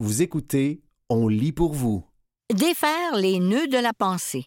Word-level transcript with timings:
Vous 0.00 0.22
écoutez 0.22 0.80
On 1.08 1.26
lit 1.26 1.50
pour 1.50 1.72
vous. 1.72 2.04
Défaire 2.54 3.16
les 3.16 3.40
nœuds 3.40 3.66
de 3.66 3.78
la 3.78 3.92
pensée. 3.92 4.46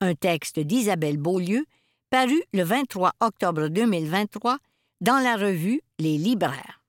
Un 0.00 0.14
texte 0.14 0.60
d'Isabelle 0.60 1.16
Beaulieu, 1.16 1.66
paru 2.08 2.40
le 2.52 2.62
23 2.62 3.14
octobre 3.18 3.66
2023 3.66 4.58
dans 5.00 5.18
la 5.18 5.36
revue 5.36 5.80
Les 5.98 6.16
Libraires. 6.18 6.84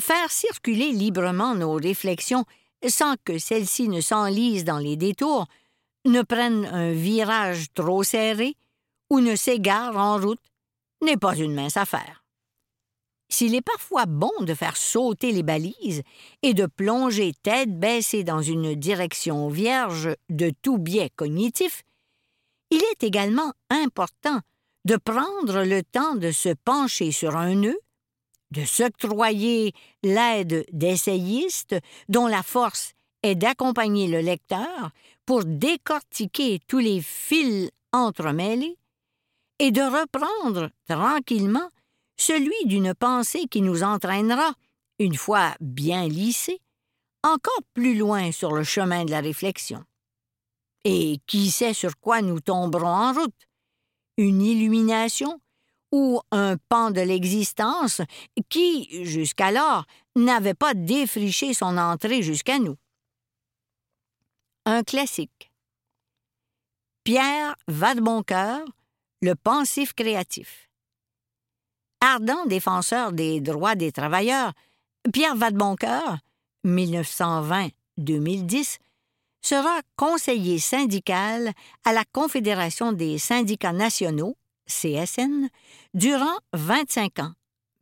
Faire 0.00 0.30
circuler 0.30 0.92
librement 0.92 1.56
nos 1.56 1.72
réflexions 1.72 2.44
sans 2.86 3.16
que 3.24 3.38
celles-ci 3.38 3.88
ne 3.88 4.00
s'enlisent 4.00 4.64
dans 4.64 4.78
les 4.78 4.96
détours, 4.96 5.46
ne 6.04 6.22
prennent 6.22 6.66
un 6.66 6.92
virage 6.92 7.72
trop 7.74 8.04
serré 8.04 8.54
ou 9.10 9.18
ne 9.18 9.34
s'égarent 9.34 9.96
en 9.96 10.16
route 10.18 10.38
n'est 11.02 11.16
pas 11.16 11.34
une 11.34 11.54
mince 11.54 11.76
affaire. 11.76 12.25
S'il 13.28 13.54
est 13.54 13.62
parfois 13.62 14.06
bon 14.06 14.32
de 14.40 14.54
faire 14.54 14.76
sauter 14.76 15.32
les 15.32 15.42
balises 15.42 16.02
et 16.42 16.54
de 16.54 16.66
plonger 16.66 17.32
tête 17.42 17.78
baissée 17.78 18.24
dans 18.24 18.40
une 18.42 18.74
direction 18.74 19.48
vierge 19.48 20.10
de 20.30 20.52
tout 20.62 20.78
biais 20.78 21.10
cognitif, 21.16 21.82
il 22.70 22.82
est 22.92 23.02
également 23.02 23.52
important 23.70 24.40
de 24.84 24.96
prendre 24.96 25.64
le 25.64 25.82
temps 25.82 26.14
de 26.14 26.30
se 26.30 26.50
pencher 26.64 27.10
sur 27.10 27.36
un 27.36 27.56
nœud, 27.56 27.78
de 28.52 28.64
s'octroyer 28.64 29.72
l'aide 30.04 30.64
d'essayistes 30.72 31.74
dont 32.08 32.28
la 32.28 32.44
force 32.44 32.92
est 33.24 33.34
d'accompagner 33.34 34.06
le 34.06 34.20
lecteur 34.20 34.90
pour 35.24 35.44
décortiquer 35.44 36.60
tous 36.68 36.78
les 36.78 37.00
fils 37.00 37.70
entremêlés 37.92 38.78
et 39.58 39.72
de 39.72 39.82
reprendre 39.82 40.70
tranquillement 40.88 41.68
celui 42.16 42.66
d'une 42.66 42.94
pensée 42.94 43.46
qui 43.46 43.62
nous 43.62 43.82
entraînera, 43.82 44.52
une 44.98 45.16
fois 45.16 45.54
bien 45.60 46.08
lissée, 46.08 46.60
encore 47.22 47.62
plus 47.74 47.96
loin 47.96 48.32
sur 48.32 48.52
le 48.52 48.64
chemin 48.64 49.04
de 49.04 49.10
la 49.10 49.20
réflexion. 49.20 49.84
Et 50.84 51.18
qui 51.26 51.50
sait 51.50 51.74
sur 51.74 51.98
quoi 51.98 52.22
nous 52.22 52.40
tomberons 52.40 52.86
en 52.86 53.12
route? 53.12 53.48
Une 54.16 54.40
illumination 54.40 55.40
ou 55.92 56.20
un 56.30 56.56
pan 56.68 56.90
de 56.90 57.00
l'existence 57.00 58.00
qui, 58.48 59.04
jusqu'alors, 59.04 59.84
n'avait 60.14 60.54
pas 60.54 60.74
défriché 60.74 61.54
son 61.54 61.76
entrée 61.76 62.22
jusqu'à 62.22 62.58
nous. 62.58 62.76
Un 64.64 64.82
classique. 64.82 65.52
Pierre 67.04 67.56
Vadeboncoeur, 67.68 68.64
Le 69.22 69.34
pensif 69.34 69.92
créatif. 69.94 70.65
Ardent 72.00 72.46
défenseur 72.46 73.12
des 73.12 73.40
droits 73.40 73.74
des 73.74 73.92
travailleurs, 73.92 74.52
Pierre 75.12 75.36
Vadeboncoeur, 75.36 76.18
1920-2010, 76.64 78.78
sera 79.40 79.80
conseiller 79.96 80.58
syndical 80.58 81.52
à 81.84 81.92
la 81.92 82.04
Confédération 82.12 82.92
des 82.92 83.18
syndicats 83.18 83.72
nationaux, 83.72 84.36
CSN, 84.66 85.48
durant 85.94 86.36
25 86.52 87.20
ans, 87.20 87.32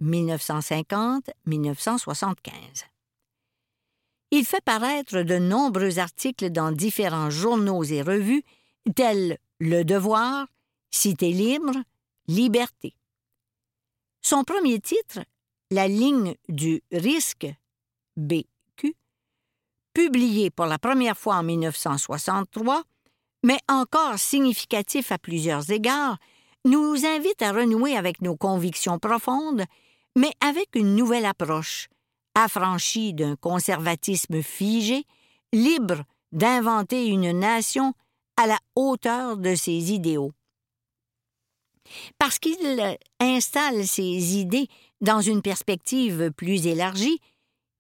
1950-1975. 0.03 2.85
Il 4.31 4.45
fait 4.45 4.63
paraître 4.65 5.23
de 5.23 5.39
nombreux 5.39 5.99
articles 5.99 6.51
dans 6.51 6.73
différents 6.73 7.31
journaux 7.31 7.85
et 7.85 8.03
revues 8.03 8.43
tels 8.95 9.39
Le 9.61 9.83
Devoir, 9.85 10.47
Cité 10.91 11.31
libre, 11.31 11.73
Liberté. 12.29 12.95
Son 14.27 14.43
premier 14.43 14.81
titre, 14.81 15.21
La 15.71 15.87
ligne 15.87 16.35
du 16.49 16.83
risque, 16.91 17.47
BQ, 18.17 18.95
publié 19.93 20.49
pour 20.49 20.65
la 20.65 20.79
première 20.79 21.19
fois 21.19 21.37
en 21.37 21.43
1963, 21.43 22.85
mais 23.43 23.59
encore 23.69 24.19
significatif 24.19 25.13
à 25.13 25.19
plusieurs 25.19 25.71
égards, 25.71 26.17
nous 26.65 27.05
invite 27.05 27.43
à 27.43 27.53
renouer 27.53 27.99
avec 27.99 28.23
nos 28.23 28.35
convictions 28.35 28.99
profondes, 28.99 29.65
mais 30.17 30.33
avec 30.41 30.75
une 30.75 30.97
nouvelle 30.97 31.27
approche, 31.27 31.89
affranchie 32.35 33.13
d'un 33.13 33.37
conservatisme 33.37 34.41
figé, 34.41 35.05
libre 35.53 36.03
d'inventer 36.33 37.09
une 37.09 37.39
nation 37.39 37.93
à 38.39 38.47
la 38.47 38.59
hauteur 38.75 39.37
de 39.37 39.55
ses 39.55 39.93
idéaux 39.93 40.33
parce 42.19 42.39
qu'il 42.39 42.99
installe 43.21 43.87
ses 43.87 44.37
idées 44.37 44.69
dans 45.01 45.21
une 45.21 45.43
perspective 45.43 46.31
plus 46.37 46.67
élargie, 46.67 47.19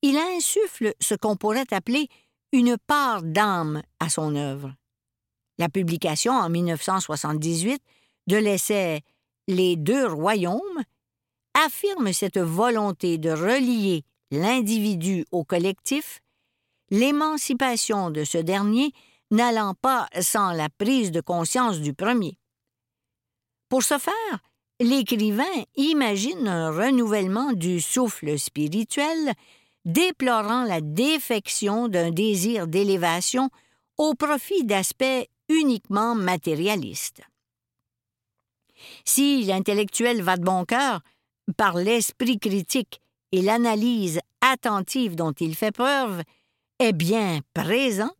il 0.02 0.16
insuffle 0.16 0.94
ce 1.00 1.14
qu'on 1.14 1.36
pourrait 1.36 1.72
appeler 1.72 2.08
une 2.52 2.76
part 2.76 3.22
d'âme 3.22 3.82
à 4.00 4.08
son 4.08 4.36
œuvre. 4.36 4.74
La 5.58 5.68
publication 5.68 6.32
en 6.32 6.48
1978 6.50 7.82
de 8.26 8.36
l'essai 8.36 9.00
Les 9.48 9.76
deux 9.76 10.06
royaumes 10.06 10.82
affirme 11.54 12.12
cette 12.12 12.38
volonté 12.38 13.18
de 13.18 13.30
relier 13.30 14.04
l'individu 14.30 15.24
au 15.30 15.44
collectif, 15.44 16.20
l'émancipation 16.90 18.10
de 18.10 18.24
ce 18.24 18.38
dernier 18.38 18.92
n'allant 19.30 19.74
pas 19.74 20.08
sans 20.20 20.52
la 20.52 20.68
prise 20.68 21.10
de 21.10 21.20
conscience 21.20 21.80
du 21.80 21.94
premier. 21.94 22.36
Pour 23.74 23.82
ce 23.82 23.98
faire, 23.98 24.38
l'écrivain 24.78 25.42
imagine 25.74 26.46
un 26.46 26.70
renouvellement 26.70 27.52
du 27.52 27.80
souffle 27.80 28.38
spirituel, 28.38 29.32
déplorant 29.84 30.62
la 30.62 30.80
défection 30.80 31.88
d'un 31.88 32.12
désir 32.12 32.68
d'élévation 32.68 33.50
au 33.98 34.14
profit 34.14 34.62
d'aspects 34.62 35.28
uniquement 35.48 36.14
matérialistes. 36.14 37.22
Si 39.04 39.42
l'intellectuel 39.42 40.22
va 40.22 40.36
de 40.36 40.44
bon 40.44 40.64
cœur, 40.64 41.00
par 41.56 41.74
l'esprit 41.74 42.38
critique 42.38 43.00
et 43.32 43.42
l'analyse 43.42 44.20
attentive 44.40 45.16
dont 45.16 45.32
il 45.32 45.56
fait 45.56 45.72
preuve, 45.72 46.22
est 46.78 46.92
bien 46.92 47.40
présent, 47.54 48.12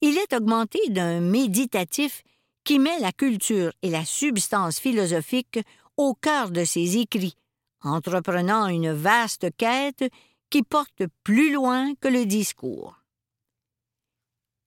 il 0.00 0.16
est 0.16 0.32
augmenté 0.32 0.78
d'un 0.88 1.20
méditatif 1.20 2.22
qui 2.64 2.78
met 2.78 2.98
la 3.00 3.12
culture 3.12 3.72
et 3.82 3.90
la 3.90 4.04
substance 4.04 4.78
philosophique 4.78 5.60
au 5.96 6.14
cœur 6.14 6.50
de 6.50 6.64
ses 6.64 6.98
écrits, 6.98 7.36
entreprenant 7.80 8.68
une 8.68 8.92
vaste 8.92 9.48
quête 9.56 10.10
qui 10.50 10.62
porte 10.62 11.04
plus 11.24 11.52
loin 11.52 11.94
que 11.96 12.08
le 12.08 12.26
discours. 12.26 12.96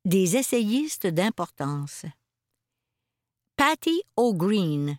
Des 0.04 0.36
essayistes 0.38 1.08
d'importance. 1.08 2.06
Patty 3.56 4.02
O'Green, 4.18 4.98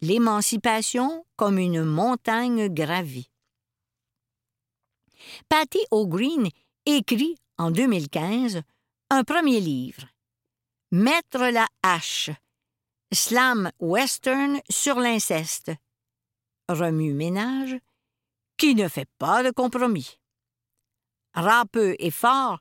L'émancipation 0.00 1.26
comme 1.34 1.58
une 1.58 1.82
montagne 1.82 2.68
gravie. 2.68 3.28
Patty 5.48 5.80
O'Green 5.90 6.48
écrit 6.86 7.34
en 7.56 7.72
2015 7.72 8.62
un 9.10 9.24
premier 9.24 9.58
livre, 9.60 10.06
Mettre 10.90 11.50
la 11.50 11.66
hache. 11.82 12.30
Slam 13.12 13.70
western 13.78 14.58
sur 14.70 14.98
l'inceste. 14.98 15.70
Remue-ménage. 16.66 17.76
Qui 18.56 18.74
ne 18.74 18.88
fait 18.88 19.08
pas 19.18 19.42
de 19.42 19.50
compromis. 19.50 20.18
Râpeux 21.34 21.94
et 21.98 22.10
fort, 22.10 22.60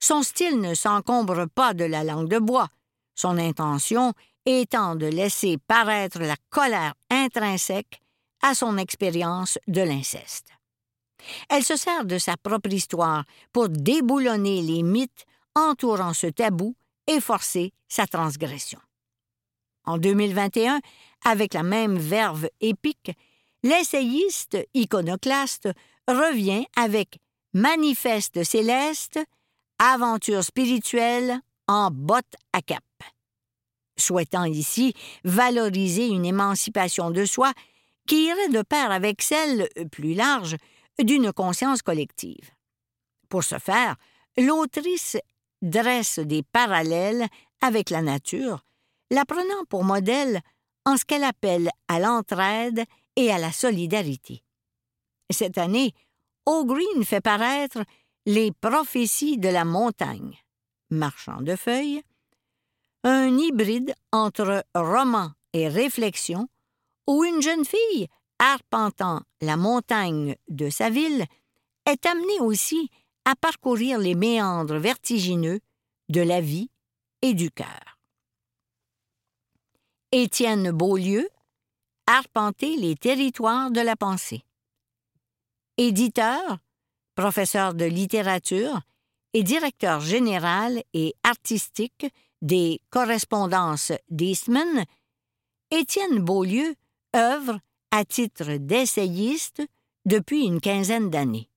son 0.00 0.22
style 0.22 0.58
ne 0.62 0.72
s'encombre 0.72 1.46
pas 1.54 1.74
de 1.74 1.84
la 1.84 2.04
langue 2.04 2.30
de 2.30 2.38
bois, 2.38 2.70
son 3.14 3.36
intention 3.36 4.14
étant 4.46 4.96
de 4.96 5.06
laisser 5.06 5.58
paraître 5.58 6.20
la 6.20 6.36
colère 6.48 6.94
intrinsèque 7.10 8.00
à 8.40 8.54
son 8.54 8.78
expérience 8.78 9.58
de 9.66 9.82
l'inceste. 9.82 10.48
Elle 11.50 11.64
se 11.64 11.76
sert 11.76 12.06
de 12.06 12.16
sa 12.16 12.38
propre 12.38 12.72
histoire 12.72 13.24
pour 13.52 13.68
déboulonner 13.68 14.62
les 14.62 14.82
mythes 14.82 15.26
entourant 15.54 16.14
ce 16.14 16.28
tabou 16.28 16.74
et 17.08 17.20
forcer 17.20 17.72
sa 17.88 18.06
transgression. 18.06 18.78
En 19.84 19.98
2021, 19.98 20.80
avec 21.24 21.54
la 21.54 21.62
même 21.64 21.98
verve 21.98 22.48
épique, 22.60 23.10
l'essayiste 23.62 24.56
iconoclaste 24.74 25.68
revient 26.06 26.66
avec 26.76 27.18
Manifeste 27.54 28.44
céleste, 28.44 29.18
aventure 29.78 30.44
spirituelle 30.44 31.40
en 31.66 31.90
botte 31.90 32.36
à 32.52 32.60
cap. 32.60 32.84
Souhaitant 33.96 34.44
ici 34.44 34.94
valoriser 35.24 36.06
une 36.06 36.26
émancipation 36.26 37.10
de 37.10 37.24
soi 37.24 37.52
qui 38.06 38.26
irait 38.26 38.50
de 38.50 38.62
pair 38.62 38.90
avec 38.90 39.22
celle, 39.22 39.68
plus 39.90 40.14
large, 40.14 40.56
d'une 40.98 41.32
conscience 41.32 41.82
collective. 41.82 42.50
Pour 43.28 43.44
ce 43.44 43.58
faire, 43.58 43.96
l'autrice 44.36 45.16
dresse 45.62 46.18
des 46.18 46.42
parallèles 46.42 47.26
avec 47.60 47.90
la 47.90 48.02
nature, 48.02 48.64
la 49.10 49.24
prenant 49.24 49.64
pour 49.68 49.84
modèle 49.84 50.40
en 50.84 50.96
ce 50.96 51.04
qu'elle 51.04 51.24
appelle 51.24 51.70
à 51.88 51.98
l'entraide 51.98 52.84
et 53.16 53.30
à 53.30 53.38
la 53.38 53.52
solidarité. 53.52 54.42
Cette 55.30 55.58
année, 55.58 55.92
O'Green 56.46 57.04
fait 57.04 57.20
paraître 57.20 57.84
Les 58.26 58.52
prophéties 58.52 59.38
de 59.38 59.48
la 59.48 59.64
montagne, 59.64 60.38
Marchand 60.90 61.42
de 61.42 61.56
feuilles, 61.56 62.02
un 63.04 63.36
hybride 63.36 63.94
entre 64.12 64.64
roman 64.74 65.30
et 65.52 65.68
réflexion, 65.68 66.48
où 67.06 67.24
une 67.24 67.42
jeune 67.42 67.64
fille, 67.64 68.08
arpentant 68.38 69.20
la 69.40 69.56
montagne 69.56 70.36
de 70.48 70.70
sa 70.70 70.90
ville, 70.90 71.24
est 71.86 72.06
amenée 72.06 72.40
aussi 72.40 72.90
à 73.28 73.36
parcourir 73.36 73.98
les 73.98 74.14
méandres 74.14 74.78
vertigineux 74.78 75.60
de 76.08 76.22
la 76.22 76.40
vie 76.40 76.70
et 77.20 77.34
du 77.34 77.50
cœur. 77.50 77.98
Étienne 80.12 80.70
Beaulieu, 80.70 81.28
Arpenter 82.06 82.76
les 82.76 82.94
territoires 82.96 83.70
de 83.70 83.82
la 83.82 83.96
pensée. 83.96 84.44
Éditeur, 85.76 86.56
professeur 87.16 87.74
de 87.74 87.84
littérature 87.84 88.80
et 89.34 89.42
directeur 89.42 90.00
général 90.00 90.82
et 90.94 91.14
artistique 91.22 92.06
des 92.40 92.80
correspondances 92.88 93.92
d'Eastman, 94.08 94.86
Étienne 95.70 96.20
Beaulieu 96.20 96.74
œuvre 97.14 97.60
à 97.90 98.06
titre 98.06 98.56
d'essayiste 98.56 99.62
depuis 100.06 100.46
une 100.46 100.62
quinzaine 100.62 101.10
d'années. 101.10 101.50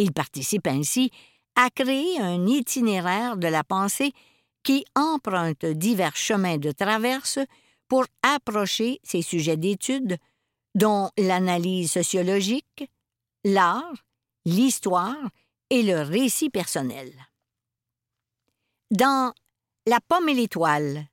Il 0.00 0.12
participe 0.12 0.66
ainsi 0.66 1.10
à 1.56 1.68
créer 1.68 2.18
un 2.18 2.46
itinéraire 2.46 3.36
de 3.36 3.48
la 3.48 3.62
pensée 3.62 4.14
qui 4.62 4.86
emprunte 4.94 5.66
divers 5.66 6.16
chemins 6.16 6.56
de 6.56 6.72
traverse 6.72 7.38
pour 7.86 8.06
approcher 8.22 8.98
ces 9.02 9.20
sujets 9.20 9.58
d'étude, 9.58 10.16
dont 10.74 11.10
l'analyse 11.18 11.92
sociologique, 11.92 12.90
l'art, 13.44 13.92
l'histoire 14.46 15.28
et 15.68 15.82
le 15.82 16.00
récit 16.00 16.48
personnel. 16.48 17.12
Dans 18.90 19.34
La 19.86 20.00
pomme 20.00 20.30
et 20.30 20.34
l'étoile, 20.34 21.08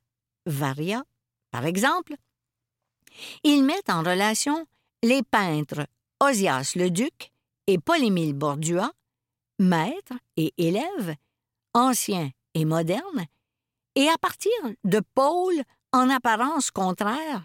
Varia, 0.46 1.04
par 1.50 1.66
exemple, 1.66 2.14
il 3.44 3.64
met 3.64 3.90
en 3.90 4.02
relation 4.02 4.66
les 5.02 5.22
peintres 5.22 5.86
Osias 6.20 6.72
le 6.74 6.88
Duc 6.88 7.32
et 7.68 7.78
Paul-Émile 7.78 8.32
Bordua, 8.32 8.90
maîtres 9.58 10.18
et 10.36 10.52
élèves, 10.56 11.14
anciens 11.74 12.30
et 12.54 12.64
modernes, 12.64 13.26
et 13.94 14.08
à 14.08 14.16
partir 14.18 14.50
de 14.84 15.00
pôles 15.14 15.62
en 15.92 16.08
apparence 16.08 16.70
contraires, 16.70 17.44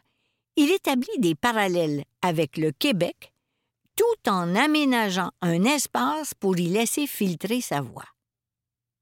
il 0.56 0.72
établit 0.72 1.20
des 1.20 1.36
parallèles 1.36 2.06
avec 2.22 2.58
le 2.58 2.72
Québec 2.72 3.34
tout 3.96 4.30
en 4.30 4.56
aménageant 4.56 5.32
un 5.42 5.66
espace 5.66 6.34
pour 6.34 6.58
y 6.58 6.68
laisser 6.68 7.06
filtrer 7.06 7.62
sa 7.62 7.82
voix. 7.82 8.08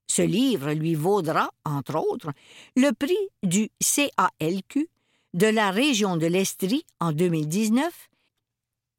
Ce 0.08 0.22
livre 0.22 0.72
lui 0.72 0.94
vaudra, 0.94 1.50
entre 1.64 1.96
autres, 1.96 2.32
le 2.76 2.90
prix 2.92 3.28
du 3.42 3.70
CALQ 3.80 4.88
de 5.34 5.46
la 5.46 5.70
région 5.70 6.16
de 6.16 6.26
l'Estrie 6.26 6.84
en 7.00 7.12
2019 7.12 8.10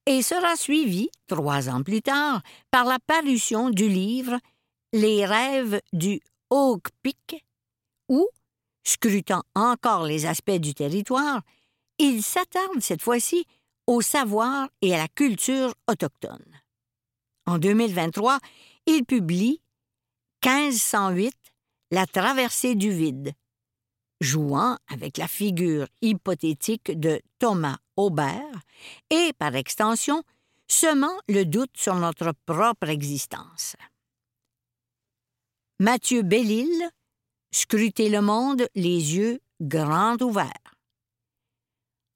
et 0.05 0.21
sera 0.21 0.55
suivi, 0.55 1.09
trois 1.27 1.69
ans 1.69 1.83
plus 1.83 2.01
tard, 2.01 2.41
par 2.71 2.85
la 2.85 2.99
parution 2.99 3.69
du 3.69 3.87
livre 3.87 4.37
Les 4.91 5.25
rêves 5.25 5.81
du 5.91 6.21
Peak, 7.01 7.43
où, 8.09 8.27
scrutant 8.83 9.43
encore 9.55 10.05
les 10.05 10.25
aspects 10.25 10.51
du 10.51 10.73
territoire, 10.73 11.41
il 11.97 12.21
s'attarde 12.21 12.79
cette 12.79 13.01
fois-ci 13.01 13.45
au 13.87 14.01
savoir 14.01 14.69
et 14.81 14.93
à 14.93 14.97
la 14.97 15.07
culture 15.07 15.73
autochtone. 15.89 16.45
En 17.45 17.57
2023, 17.57 18.39
il 18.85 19.03
publie 19.05 19.61
1508 20.45 21.33
La 21.91 22.05
traversée 22.05 22.75
du 22.75 22.91
vide, 22.91 23.33
jouant 24.21 24.77
avec 24.87 25.17
la 25.17 25.27
figure 25.27 25.87
hypothétique 26.01 26.99
de 26.99 27.21
Thomas 27.39 27.77
Aubert 27.95 28.61
et, 29.09 29.33
par 29.37 29.55
extension, 29.55 30.23
semant 30.67 31.17
le 31.27 31.45
doute 31.45 31.75
sur 31.75 31.95
notre 31.95 32.33
propre 32.45 32.89
existence. 32.89 33.75
Mathieu 35.79 36.21
Bellil, 36.21 36.89
Scruter 37.55 38.09
le 38.09 38.21
monde 38.21 38.67
les 38.73 39.15
yeux 39.15 39.39
grands 39.61 40.17
ouverts. 40.21 40.75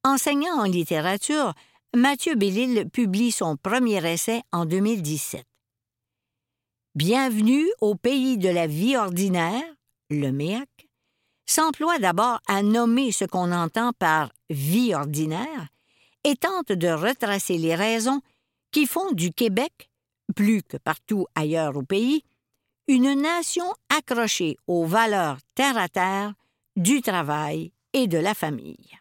Enseignant 0.02 0.58
en 0.58 0.64
littérature, 0.64 1.54
Mathieu 1.94 2.34
Bellil 2.34 2.90
publie 2.90 3.30
son 3.30 3.56
premier 3.56 4.04
essai 4.04 4.42
en 4.50 4.66
2017. 4.66 5.44
Bienvenue 6.96 7.66
au 7.80 7.94
pays 7.94 8.36
de 8.36 8.48
la 8.48 8.66
vie 8.66 8.96
ordinaire, 8.96 9.62
le 10.10 10.32
MEAC, 10.32 10.68
s'emploie 11.48 11.98
d'abord 11.98 12.40
à 12.46 12.62
nommer 12.62 13.10
ce 13.10 13.24
qu'on 13.24 13.50
entend 13.52 13.92
par 13.94 14.30
vie 14.50 14.94
ordinaire 14.94 15.68
et 16.24 16.36
tente 16.36 16.72
de 16.72 16.88
retracer 16.88 17.58
les 17.58 17.74
raisons 17.74 18.20
qui 18.70 18.86
font 18.86 19.12
du 19.12 19.32
Québec, 19.32 19.90
plus 20.36 20.62
que 20.62 20.76
partout 20.76 21.26
ailleurs 21.34 21.76
au 21.76 21.82
pays, 21.82 22.22
une 22.86 23.14
nation 23.14 23.72
accrochée 23.88 24.56
aux 24.66 24.84
valeurs 24.84 25.38
terre-à-terre 25.54 26.34
du 26.76 27.00
travail 27.00 27.72
et 27.92 28.06
de 28.06 28.18
la 28.18 28.34
famille. 28.34 28.98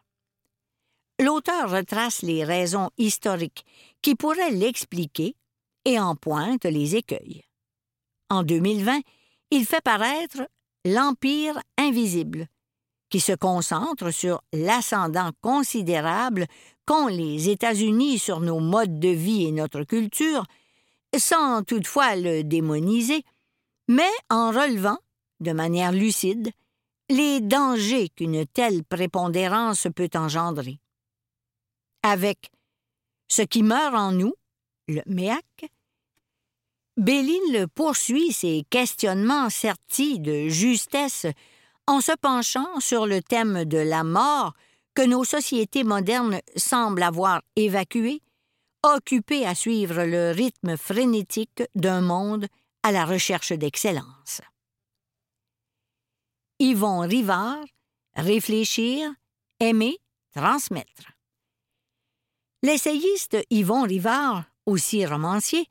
L'auteur 1.19 1.69
retrace 1.69 2.21
les 2.21 2.43
raisons 2.43 2.91
historiques 2.97 3.65
qui 4.01 4.15
pourraient 4.15 4.51
l'expliquer 4.51 5.35
et 5.83 5.99
en 5.99 6.15
pointe 6.15 6.65
les 6.65 6.95
écueils. 6.95 7.43
En 8.29 8.43
2020, 8.43 9.01
il 9.51 9.65
fait 9.65 9.81
paraître 9.81 10.47
l'Empire 10.93 11.59
invisible, 11.77 12.47
qui 13.09 13.19
se 13.19 13.33
concentre 13.33 14.11
sur 14.11 14.41
l'ascendant 14.53 15.31
considérable 15.41 16.45
qu'ont 16.85 17.07
les 17.07 17.49
États-Unis 17.49 18.19
sur 18.19 18.39
nos 18.39 18.59
modes 18.59 18.99
de 18.99 19.09
vie 19.09 19.45
et 19.45 19.51
notre 19.51 19.83
culture, 19.83 20.45
sans 21.17 21.63
toutefois 21.63 22.15
le 22.15 22.43
démoniser, 22.43 23.23
mais 23.87 24.11
en 24.29 24.51
relevant, 24.51 24.97
de 25.39 25.51
manière 25.51 25.91
lucide, 25.91 26.51
les 27.09 27.39
dangers 27.39 28.09
qu'une 28.09 28.45
telle 28.45 28.83
prépondérance 28.83 29.87
peut 29.95 30.09
engendrer. 30.15 30.79
Avec 32.03 32.51
ce 33.29 33.41
qui 33.41 33.63
meurt 33.63 33.95
en 33.95 34.11
nous, 34.11 34.33
le 34.87 35.01
MEAC, 35.05 35.71
Béline 36.97 37.67
poursuit 37.67 38.33
ses 38.33 38.65
questionnements 38.71 39.51
sertis 39.51 40.19
de 40.19 40.47
justesse 40.47 41.27
en 41.85 42.01
se 42.01 42.11
penchant 42.17 42.79
sur 42.79 43.05
le 43.05 43.21
thème 43.21 43.65
de 43.65 43.77
la 43.77 44.03
mort 44.03 44.53
que 44.95 45.03
nos 45.03 45.23
sociétés 45.23 45.83
modernes 45.83 46.41
semblent 46.55 47.03
avoir 47.03 47.43
évacué, 47.55 48.23
occupées 48.81 49.45
à 49.45 49.53
suivre 49.53 50.03
le 50.05 50.31
rythme 50.31 50.75
frénétique 50.75 51.61
d'un 51.75 52.01
monde 52.01 52.47
à 52.81 52.91
la 52.91 53.05
recherche 53.05 53.51
d'excellence. 53.51 54.41
Yvon 56.57 57.01
Rivard, 57.01 57.63
réfléchir, 58.15 59.13
aimer, 59.59 59.99
transmettre. 60.35 61.11
L'essayiste 62.63 63.37
Yvon 63.51 63.83
Rivard, 63.83 64.45
aussi 64.65 65.05
romancier, 65.05 65.67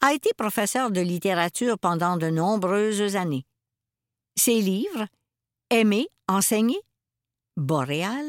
a 0.00 0.12
été 0.12 0.30
professeur 0.36 0.90
de 0.90 1.00
littérature 1.00 1.78
pendant 1.78 2.16
de 2.16 2.28
nombreuses 2.28 3.16
années. 3.16 3.44
Ses 4.36 4.60
livres, 4.60 5.06
Aimer, 5.70 6.06
enseigner, 6.28 6.80
Boréal, 7.56 8.24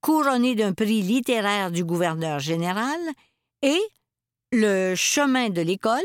couronné 0.00 0.54
d'un 0.54 0.72
prix 0.72 1.02
littéraire 1.02 1.70
du 1.70 1.84
gouverneur 1.84 2.38
général, 2.38 3.00
et 3.62 3.80
Le 4.52 4.94
chemin 4.94 5.50
de 5.50 5.60
l'école, 5.60 6.04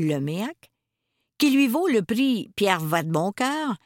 le 0.00 0.18
MEAC, 0.18 0.72
qui 1.38 1.50
lui 1.50 1.68
vaut 1.68 1.86
le 1.86 2.02
prix 2.02 2.50
Pierre 2.56 2.80
Vadeboncoeur, 2.80 3.76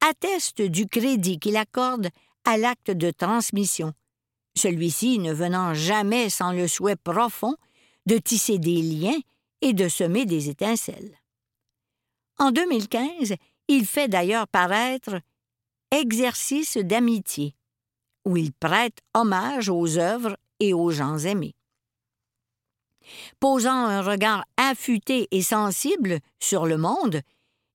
atteste 0.00 0.62
du 0.62 0.86
crédit 0.88 1.38
qu'il 1.38 1.56
accorde 1.56 2.08
à 2.44 2.56
l'acte 2.56 2.90
de 2.90 3.10
transmission, 3.10 3.92
celui-ci 4.56 5.18
ne 5.18 5.32
venant 5.32 5.74
jamais 5.74 6.30
sans 6.30 6.52
le 6.52 6.66
souhait 6.66 6.96
profond 6.96 7.54
de 8.06 8.18
tisser 8.18 8.58
des 8.58 8.82
liens 8.82 9.20
et 9.62 9.72
de 9.72 9.88
semer 9.88 10.26
des 10.26 10.50
étincelles. 10.50 11.18
En 12.38 12.50
2015, 12.50 13.34
il 13.68 13.86
fait 13.86 14.08
d'ailleurs 14.08 14.48
paraître 14.48 15.20
Exercice 15.90 16.76
d'amitié, 16.76 17.54
où 18.24 18.36
il 18.36 18.52
prête 18.52 18.98
hommage 19.14 19.68
aux 19.68 19.98
œuvres 19.98 20.36
et 20.58 20.72
aux 20.74 20.90
gens 20.90 21.18
aimés. 21.18 21.54
Posant 23.40 23.86
un 23.86 24.02
regard 24.02 24.44
affûté 24.56 25.28
et 25.30 25.42
sensible 25.42 26.18
sur 26.38 26.66
le 26.66 26.78
monde, 26.78 27.20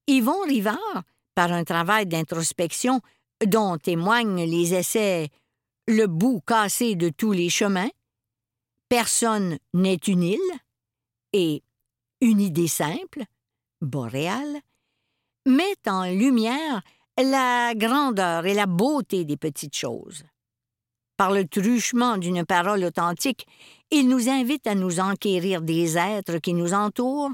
Yvon 0.07 0.41
Rivard, 0.47 1.03
par 1.35 1.51
un 1.51 1.63
travail 1.63 2.07
d'introspection 2.07 3.01
dont 3.45 3.77
témoignent 3.77 4.45
les 4.45 4.73
essais 4.73 5.29
Le 5.87 6.07
bout 6.07 6.41
cassé 6.45 6.95
de 6.95 7.09
tous 7.09 7.33
les 7.33 7.49
chemins, 7.49 7.89
Personne 8.89 9.59
n'est 9.73 9.95
une 9.95 10.23
île 10.23 10.53
et 11.33 11.61
une 12.21 12.41
idée 12.41 12.67
simple, 12.67 13.23
boréale, 13.81 14.59
met 15.45 15.75
en 15.87 16.05
lumière 16.05 16.81
la 17.17 17.73
grandeur 17.75 18.45
et 18.45 18.53
la 18.53 18.65
beauté 18.65 19.25
des 19.25 19.37
petites 19.37 19.75
choses. 19.75 20.23
Par 21.15 21.31
le 21.31 21.47
truchement 21.47 22.17
d'une 22.17 22.45
parole 22.45 22.83
authentique, 22.83 23.47
il 23.89 24.07
nous 24.07 24.29
invite 24.29 24.67
à 24.67 24.75
nous 24.75 24.99
enquérir 24.99 25.61
des 25.61 25.97
êtres 25.97 26.37
qui 26.37 26.53
nous 26.53 26.73
entourent, 26.73 27.31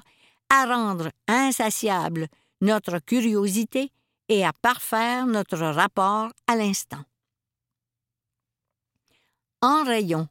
à 0.50 0.66
rendre 0.66 1.10
insatiable 1.28 2.28
notre 2.62 3.00
curiosité 3.00 3.92
et 4.30 4.46
à 4.46 4.54
parfaire 4.54 5.26
notre 5.26 5.58
rapport 5.58 6.32
à 6.48 6.56
l'instant. 6.56 7.04
En 9.62 9.84
rayon. 9.84 10.28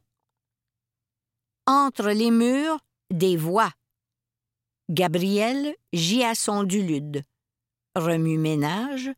Entre 1.67 2.09
les 2.09 2.31
murs, 2.31 2.79
des 3.11 3.37
voix. 3.37 3.71
Gabriel 4.89 5.75
Giasson 5.93 6.63
du 6.63 6.81
Lude. 6.81 7.23
Remue-ménage, 7.95 9.11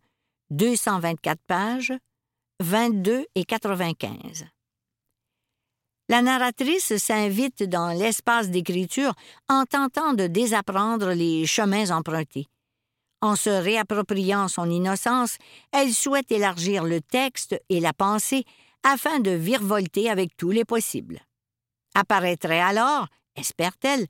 224 0.51 1.39
pages, 1.47 1.93
22 2.59 3.25
et 3.33 3.45
95. 3.45 4.45
La 6.07 6.21
narratrice 6.21 6.97
s'invite 6.97 7.63
dans 7.63 7.97
l'espace 7.97 8.51
d'écriture 8.51 9.15
en 9.49 9.65
tentant 9.65 10.13
de 10.13 10.27
désapprendre 10.27 11.13
les 11.13 11.47
chemins 11.47 11.89
empruntés. 11.89 12.45
En 13.21 13.35
se 13.35 13.49
réappropriant 13.49 14.47
son 14.47 14.69
innocence, 14.69 15.37
elle 15.71 15.93
souhaite 15.93 16.31
élargir 16.31 16.83
le 16.83 17.01
texte 17.01 17.59
et 17.69 17.79
la 17.79 17.91
pensée 17.91 18.45
afin 18.83 19.19
de 19.19 19.31
virevolter 19.31 20.11
avec 20.11 20.37
tous 20.37 20.51
les 20.51 20.63
possibles. 20.63 21.21
Apparaîtraient 21.95 22.61
alors, 22.61 23.07
espère-t-elle, 23.35 24.05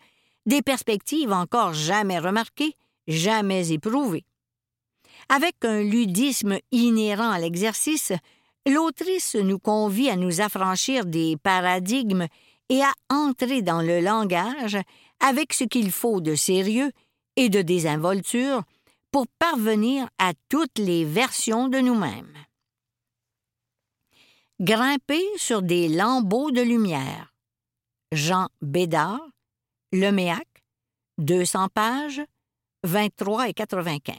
des 0.45 0.61
perspectives 0.61 1.31
encore 1.31 1.73
jamais 1.73 2.19
remarquées, 2.19 2.75
jamais 3.07 3.71
éprouvées. 3.71 4.25
Avec 5.29 5.55
un 5.63 5.81
ludisme 5.81 6.59
inhérent 6.71 7.31
à 7.31 7.39
l'exercice, 7.39 8.13
l'autrice 8.67 9.35
nous 9.35 9.59
convie 9.59 10.09
à 10.09 10.15
nous 10.15 10.41
affranchir 10.41 11.05
des 11.05 11.37
paradigmes 11.37 12.27
et 12.69 12.81
à 12.81 12.91
entrer 13.09 13.61
dans 13.61 13.81
le 13.81 13.99
langage 13.99 14.77
avec 15.19 15.53
ce 15.53 15.63
qu'il 15.63 15.91
faut 15.91 16.21
de 16.21 16.35
sérieux 16.35 16.91
et 17.35 17.49
de 17.49 17.61
désinvolture 17.61 18.63
pour 19.11 19.27
parvenir 19.39 20.09
à 20.17 20.33
toutes 20.49 20.77
les 20.77 21.05
versions 21.05 21.67
de 21.67 21.79
nous-mêmes. 21.79 22.33
Grimper 24.59 25.23
sur 25.37 25.61
des 25.61 25.87
lambeaux 25.89 26.51
de 26.51 26.61
lumière. 26.61 27.33
Jean 28.11 28.47
Bédard, 28.61 29.21
Leméac, 29.95 30.47
200 31.19 31.69
pages, 31.69 32.21
23 32.83 33.47
et 33.47 33.53
95. 33.53 34.17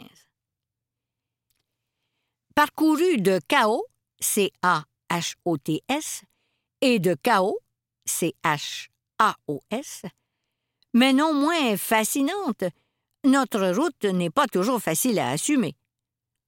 Parcouru 2.54 3.18
de 3.18 3.38
chaos, 3.46 3.84
C-A-H-O-T-S, 4.18 6.22
et 6.80 6.98
de 6.98 7.14
chaos, 7.22 7.58
C-H-A-O-S, 8.06 10.02
mais 10.94 11.12
non 11.12 11.34
moins 11.34 11.76
fascinante, 11.76 12.64
notre 13.24 13.68
route 13.72 14.04
n'est 14.04 14.30
pas 14.30 14.46
toujours 14.46 14.80
facile 14.80 15.18
à 15.18 15.28
assumer. 15.28 15.76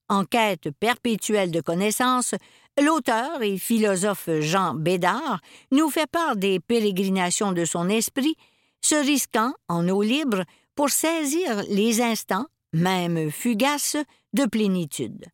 En 0.08 0.25
quête 0.25 0.70
perpétuelle 0.70 1.50
de 1.50 1.61
connaissances, 1.61 2.35
l'auteur 2.80 3.42
et 3.42 3.58
philosophe 3.58 4.30
Jean 4.40 4.73
Bédard 4.73 5.40
nous 5.70 5.90
fait 5.90 6.11
part 6.11 6.37
des 6.37 6.61
pérégrinations 6.61 7.52
de 7.52 7.66
son 7.66 7.90
esprit, 7.90 8.35
se 8.82 8.94
risquant 8.94 9.54
en 9.68 9.88
eau 9.88 10.02
libre 10.02 10.44
pour 10.75 10.90
saisir 10.90 11.62
les 11.68 12.00
instants, 12.00 12.47
même 12.73 13.30
fugaces, 13.30 13.97
de 14.32 14.47
plénitude. 14.47 15.26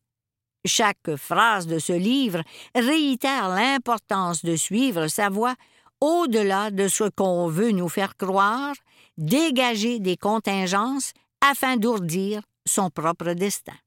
Chaque 0.65 1.15
phrase 1.15 1.67
de 1.67 1.77
ce 1.77 1.93
livre 1.93 2.41
réitère 2.73 3.49
l'importance 3.49 4.43
de 4.43 4.55
suivre 4.55 5.07
sa 5.07 5.29
voie 5.29 5.55
au-delà 6.01 6.71
de 6.71 6.87
ce 6.87 7.03
qu'on 7.09 7.47
veut 7.47 7.71
nous 7.71 7.89
faire 7.89 8.17
croire, 8.17 8.75
dégager 9.17 9.99
des 9.99 10.17
contingences 10.17 11.13
afin 11.41 11.77
d'ourdir 11.77 12.41
son 12.67 12.89
propre 12.89 13.33
destin. 13.33 13.77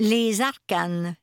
Les 0.00 0.40
arcanes. 0.40 1.16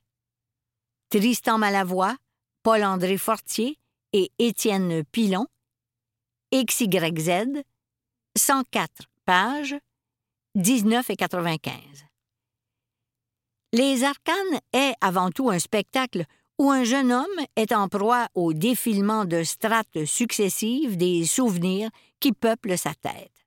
Tristan 1.10 1.58
Malavoie, 1.58 2.16
Paul-André 2.62 3.18
Fortier 3.18 3.78
et 4.12 4.30
Étienne 4.38 5.04
Pilon, 5.04 5.46
XYZ, 6.52 7.62
104 8.36 8.90
pages, 9.24 9.76
19 10.54 11.10
et 11.10 11.16
95. 11.16 11.74
Les 13.72 14.04
arcanes 14.04 14.60
est 14.72 14.94
avant 15.00 15.30
tout 15.30 15.50
un 15.50 15.58
spectacle 15.58 16.24
où 16.58 16.70
un 16.70 16.84
jeune 16.84 17.12
homme 17.12 17.26
est 17.56 17.72
en 17.72 17.88
proie 17.88 18.28
au 18.34 18.52
défilement 18.52 19.24
de 19.24 19.44
strates 19.44 20.04
successives 20.04 20.96
des 20.96 21.24
souvenirs 21.24 21.90
qui 22.18 22.32
peuplent 22.32 22.76
sa 22.76 22.94
tête 22.94 23.40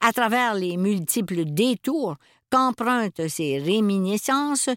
à 0.00 0.12
travers 0.12 0.54
les 0.54 0.76
multiples 0.76 1.44
détours 1.44 2.16
qu'empruntent 2.50 3.28
ses 3.28 3.58
réminiscences, 3.58 4.68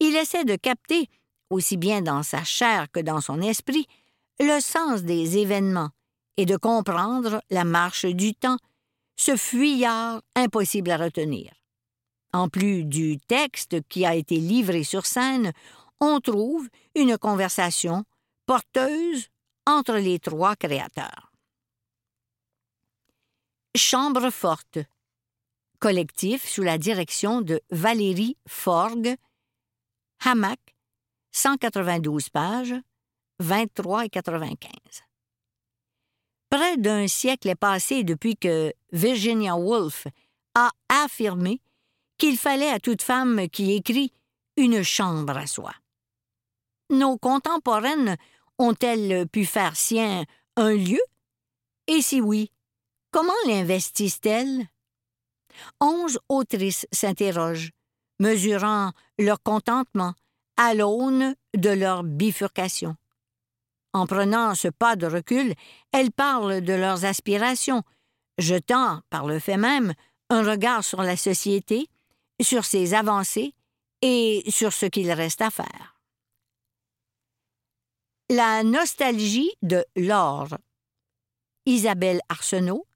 il 0.00 0.16
essaie 0.16 0.44
de 0.44 0.56
capter, 0.56 1.08
aussi 1.50 1.76
bien 1.76 2.02
dans 2.02 2.22
sa 2.22 2.44
chair 2.44 2.86
que 2.92 3.00
dans 3.00 3.20
son 3.20 3.40
esprit, 3.40 3.86
le 4.40 4.60
sens 4.60 5.02
des 5.02 5.38
événements 5.38 5.90
et 6.36 6.46
de 6.46 6.56
comprendre 6.56 7.42
la 7.50 7.64
marche 7.64 8.06
du 8.06 8.34
temps, 8.34 8.58
ce 9.16 9.36
fuyard 9.36 10.22
impossible 10.34 10.90
à 10.90 10.96
retenir. 10.96 11.52
En 12.32 12.48
plus 12.48 12.84
du 12.84 13.18
texte 13.18 13.80
qui 13.88 14.04
a 14.04 14.14
été 14.14 14.36
livré 14.36 14.82
sur 14.82 15.06
scène, 15.06 15.52
on 16.00 16.20
trouve 16.20 16.68
une 16.94 17.16
conversation 17.16 18.04
porteuse 18.46 19.28
entre 19.66 19.94
les 19.94 20.18
trois 20.18 20.56
créateurs. 20.56 21.32
Chambre 23.76 24.30
forte. 24.30 24.78
Collectif 25.78 26.48
sous 26.48 26.62
la 26.62 26.78
direction 26.78 27.40
de 27.40 27.60
Valérie 27.70 28.36
Forgue. 28.48 29.16
Hamac, 30.24 30.60
192 31.32 32.30
pages, 32.30 32.74
23 33.40 34.06
et 34.06 34.08
95. 34.08 34.70
Près 36.56 36.76
d'un 36.76 37.08
siècle 37.08 37.48
est 37.48 37.56
passé 37.56 38.04
depuis 38.04 38.36
que 38.36 38.72
Virginia 38.92 39.56
Woolf 39.56 40.06
a 40.54 40.70
affirmé 40.88 41.60
qu'il 42.16 42.38
fallait 42.38 42.70
à 42.70 42.78
toute 42.78 43.02
femme 43.02 43.48
qui 43.48 43.72
écrit 43.72 44.12
une 44.56 44.84
chambre 44.84 45.36
à 45.36 45.48
soi. 45.48 45.74
Nos 46.90 47.18
contemporaines 47.18 48.16
ont-elles 48.60 49.26
pu 49.26 49.46
faire 49.46 49.74
sien 49.74 50.26
un 50.54 50.74
lieu? 50.74 51.00
Et 51.88 52.00
si 52.02 52.20
oui, 52.20 52.52
Comment 53.10 53.32
l'investissent-elles? 53.48 54.68
Onze 55.80 56.20
autrices 56.28 56.86
s'interrogent, 56.92 57.72
mesurant 58.20 58.92
leur 59.18 59.42
contentement 59.42 60.14
à 60.56 60.74
l'aune 60.74 61.34
de 61.56 61.70
leur 61.70 62.04
bifurcation. 62.04 62.94
En 63.94 64.06
prenant 64.06 64.56
ce 64.56 64.66
pas 64.66 64.96
de 64.96 65.06
recul, 65.06 65.54
elles 65.92 66.10
parlent 66.10 66.60
de 66.60 66.72
leurs 66.72 67.04
aspirations, 67.04 67.84
jetant, 68.38 69.00
par 69.08 69.26
le 69.26 69.38
fait 69.38 69.56
même, 69.56 69.94
un 70.30 70.42
regard 70.42 70.82
sur 70.82 71.02
la 71.02 71.16
société, 71.16 71.88
sur 72.42 72.64
ses 72.64 72.92
avancées 72.92 73.54
et 74.02 74.42
sur 74.48 74.72
ce 74.72 74.86
qu'il 74.86 75.10
reste 75.12 75.42
à 75.42 75.50
faire. 75.50 76.00
La 78.28 78.64
nostalgie 78.64 79.52
de 79.62 79.84
l'or. 79.94 80.48
Isabelle 81.66 82.20
Arsenault, 82.28 82.86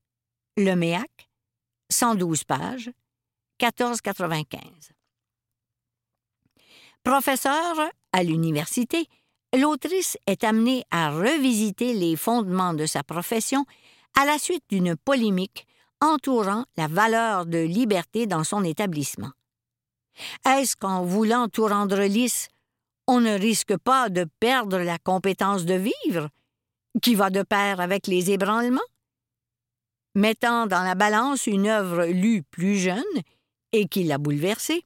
le 0.57 0.75
MEAC, 0.75 1.31
112 1.91 2.43
pages, 2.43 2.91
14,95. 3.61 4.91
Professeur 7.05 7.91
à 8.13 8.23
l'université, 8.25 9.09
l'autrice 9.57 10.17
est 10.27 10.45
amenée 10.45 10.85
à 10.91 11.11
revisiter 11.11 11.95
les 11.95 12.17
fondements 12.17 12.75
de 12.75 12.87
sa 12.87 13.03
profession 13.03 13.65
à 14.19 14.25
la 14.25 14.39
suite 14.39 14.65
d'une 14.69 14.97
polémique 14.97 15.67
entourant 16.01 16.65
la 16.77 16.87
valeur 16.87 17.47
de 17.47 17.59
liberté 17.59 18.27
dans 18.27 18.45
son 18.45 18.65
établissement. 18.65 19.31
Est-ce 20.47 20.77
qu'en 20.77 21.05
voulant 21.05 21.49
tout 21.49 21.67
rendre 21.67 22.01
lisse, 22.03 22.49
on 23.07 23.21
ne 23.21 23.39
risque 23.39 23.77
pas 23.77 24.09
de 24.09 24.27
perdre 24.41 24.79
la 24.79 24.99
compétence 24.99 25.65
de 25.65 25.75
vivre, 25.75 26.29
qui 27.03 27.15
va 27.15 27.31
de 27.31 27.43
pair 27.43 27.81
avec 27.81 28.07
les 28.07 28.31
ébranlements? 28.31 28.81
mettant 30.19 30.67
dans 30.67 30.83
la 30.83 30.95
balance 30.95 31.47
une 31.47 31.69
œuvre 31.69 32.07
lue 32.07 32.43
plus 32.43 32.77
jeune 32.77 33.05
et 33.73 33.87
qui 33.87 34.05
l'a 34.05 34.19
bouleversée, 34.19 34.85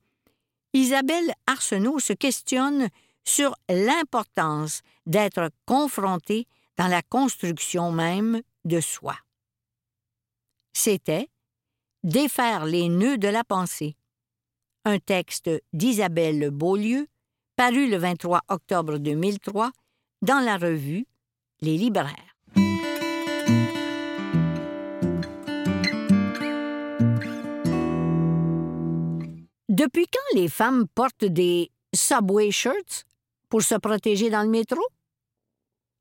Isabelle 0.75 1.33
Arsenault 1.47 1.99
se 1.99 2.13
questionne 2.13 2.89
sur 3.25 3.55
l'importance 3.69 4.83
d'être 5.07 5.51
confrontée 5.67 6.47
dans 6.77 6.89
la 6.89 7.03
construction 7.03 7.93
même 7.93 8.41
de 8.65 8.81
soi. 8.81 9.17
C'était 10.73 11.29
Défaire 12.05 12.65
les 12.65 12.89
nœuds 12.89 13.19
de 13.19 13.29
la 13.29 13.45
pensée. 13.45 13.95
Un 14.85 14.99
texte 14.99 15.49
d'Isabelle 15.73 16.51
Beaulieu, 16.51 17.07
paru 17.55 17.89
le 17.89 17.97
23 17.97 18.41
octobre 18.49 18.99
2003 18.99 19.71
dans 20.23 20.41
la 20.41 20.57
revue 20.57 21.07
Les 21.61 21.77
libraires. 21.77 22.37
Depuis 29.69 30.07
quand 30.07 30.39
les 30.41 30.49
femmes 30.49 30.89
portent 30.89 31.25
des 31.25 31.71
subway 31.95 32.51
shirts? 32.51 33.05
Pour 33.53 33.61
se 33.61 33.75
protéger 33.75 34.31
dans 34.31 34.45
le 34.45 34.49
métro? 34.49 34.81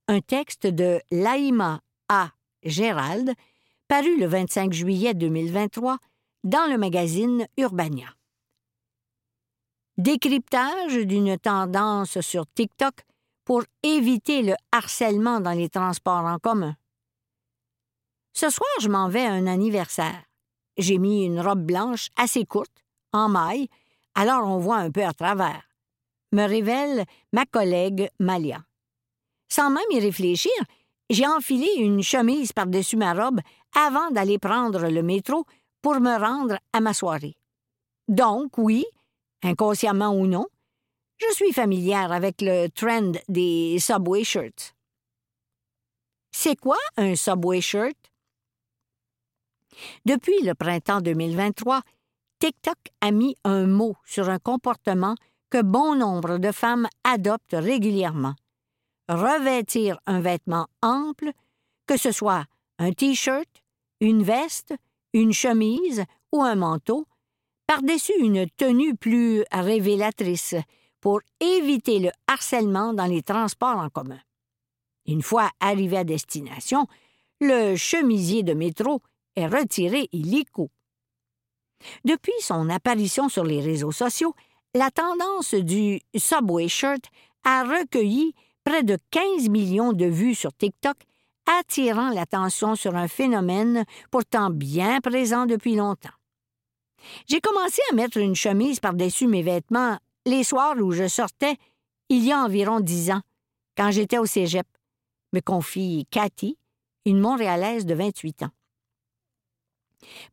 Un 0.07 0.21
texte 0.21 0.67
de 0.67 1.01
Laïma 1.11 1.81
A. 2.07 2.29
Gérald, 2.63 3.33
paru 3.89 4.17
le 4.17 4.25
25 4.25 4.71
juillet 4.71 5.13
2023 5.13 5.97
dans 6.45 6.71
le 6.71 6.77
magazine 6.77 7.45
Urbania. 7.57 8.07
Décryptage 9.97 10.93
d'une 11.05 11.37
tendance 11.37 12.21
sur 12.21 12.45
TikTok 12.47 12.93
pour 13.43 13.63
éviter 13.83 14.43
le 14.43 14.53
harcèlement 14.71 15.41
dans 15.41 15.51
les 15.51 15.67
transports 15.67 16.23
en 16.23 16.39
commun. 16.39 16.77
Ce 18.31 18.49
soir, 18.49 18.69
je 18.79 18.87
m'en 18.87 19.09
vais 19.09 19.25
à 19.25 19.33
un 19.33 19.45
anniversaire. 19.45 20.23
J'ai 20.77 20.99
mis 20.99 21.25
une 21.25 21.41
robe 21.41 21.65
blanche 21.65 22.11
assez 22.15 22.45
courte, 22.45 22.85
en 23.11 23.27
maille, 23.27 23.67
alors 24.15 24.47
on 24.47 24.57
voit 24.57 24.77
un 24.77 24.89
peu 24.89 25.03
à 25.03 25.11
travers, 25.11 25.67
me 26.31 26.47
révèle 26.47 27.05
ma 27.33 27.45
collègue 27.45 28.09
Malia. 28.19 28.63
Sans 29.49 29.69
même 29.69 29.83
y 29.91 29.99
réfléchir, 29.99 30.51
j'ai 31.09 31.27
enfilé 31.27 31.67
une 31.77 32.01
chemise 32.01 32.53
par-dessus 32.53 32.95
ma 32.95 33.13
robe 33.13 33.41
avant 33.75 34.11
d'aller 34.11 34.39
prendre 34.39 34.87
le 34.87 35.03
métro 35.03 35.45
pour 35.81 35.99
me 35.99 36.17
rendre 36.17 36.57
à 36.73 36.79
ma 36.79 36.93
soirée. 36.93 37.35
Donc, 38.07 38.57
oui, 38.57 38.85
inconsciemment 39.43 40.11
ou 40.11 40.27
non, 40.27 40.47
je 41.17 41.33
suis 41.33 41.53
familière 41.53 42.11
avec 42.11 42.41
le 42.41 42.67
trend 42.69 43.11
des 43.27 43.77
Subway 43.79 44.23
shirts. 44.23 44.73
C'est 46.31 46.55
quoi 46.55 46.77
un 46.97 47.15
Subway 47.15 47.61
shirt? 47.61 47.97
Depuis 50.05 50.41
le 50.43 50.53
printemps 50.53 51.01
2023, 51.01 51.81
TikTok 52.39 52.77
a 53.01 53.11
mis 53.11 53.35
un 53.43 53.67
mot 53.67 53.95
sur 54.05 54.29
un 54.29 54.39
comportement 54.39 55.15
que 55.51 55.61
bon 55.61 55.95
nombre 55.95 56.37
de 56.37 56.51
femmes 56.51 56.87
adoptent 57.03 57.53
régulièrement. 57.53 58.33
Revêtir 59.09 59.99
un 60.07 60.21
vêtement 60.21 60.67
ample, 60.81 61.31
que 61.85 61.97
ce 61.97 62.11
soit 62.11 62.45
un 62.79 62.93
T-shirt, 62.93 63.49
une 63.99 64.23
veste, 64.23 64.73
une 65.13 65.33
chemise 65.33 66.05
ou 66.31 66.41
un 66.41 66.55
manteau, 66.55 67.05
par-dessus 67.67 68.17
une 68.19 68.49
tenue 68.49 68.95
plus 68.95 69.43
révélatrice 69.51 70.55
pour 71.01 71.19
éviter 71.39 71.99
le 71.99 72.11
harcèlement 72.27 72.93
dans 72.93 73.05
les 73.05 73.21
transports 73.21 73.77
en 73.77 73.89
commun. 73.89 74.19
Une 75.05 75.21
fois 75.21 75.49
arrivé 75.59 75.97
à 75.97 76.03
destination, 76.03 76.87
le 77.41 77.75
chemisier 77.75 78.43
de 78.43 78.53
métro 78.53 79.01
est 79.35 79.47
retiré 79.47 80.07
illico. 80.11 80.69
Depuis 82.05 82.39
son 82.39 82.69
apparition 82.69 83.27
sur 83.27 83.43
les 83.43 83.61
réseaux 83.61 83.91
sociaux, 83.91 84.35
la 84.73 84.89
tendance 84.91 85.53
du 85.53 85.99
Subway 86.15 86.67
Shirt 86.67 87.03
a 87.43 87.63
recueilli 87.63 88.33
près 88.63 88.83
de 88.83 88.97
15 89.11 89.49
millions 89.49 89.93
de 89.93 90.05
vues 90.05 90.35
sur 90.35 90.53
TikTok, 90.53 90.95
attirant 91.59 92.09
l'attention 92.09 92.75
sur 92.75 92.95
un 92.95 93.07
phénomène 93.07 93.83
pourtant 94.11 94.49
bien 94.49 95.01
présent 95.01 95.45
depuis 95.45 95.75
longtemps. 95.75 96.09
J'ai 97.27 97.41
commencé 97.41 97.81
à 97.91 97.95
mettre 97.95 98.17
une 98.17 98.35
chemise 98.35 98.79
par-dessus 98.79 99.27
mes 99.27 99.41
vêtements 99.41 99.97
les 100.25 100.43
soirs 100.43 100.77
où 100.77 100.91
je 100.91 101.07
sortais 101.07 101.55
il 102.09 102.23
y 102.23 102.31
a 102.31 102.39
environ 102.39 102.79
dix 102.79 103.09
ans, 103.09 103.21
quand 103.75 103.89
j'étais 103.89 104.19
au 104.19 104.25
cégep, 104.25 104.67
me 105.33 105.39
confie 105.39 106.05
Cathy, 106.11 106.57
une 107.05 107.19
Montréalaise 107.19 107.85
de 107.85 107.95
28 107.95 108.43
ans. 108.43 108.51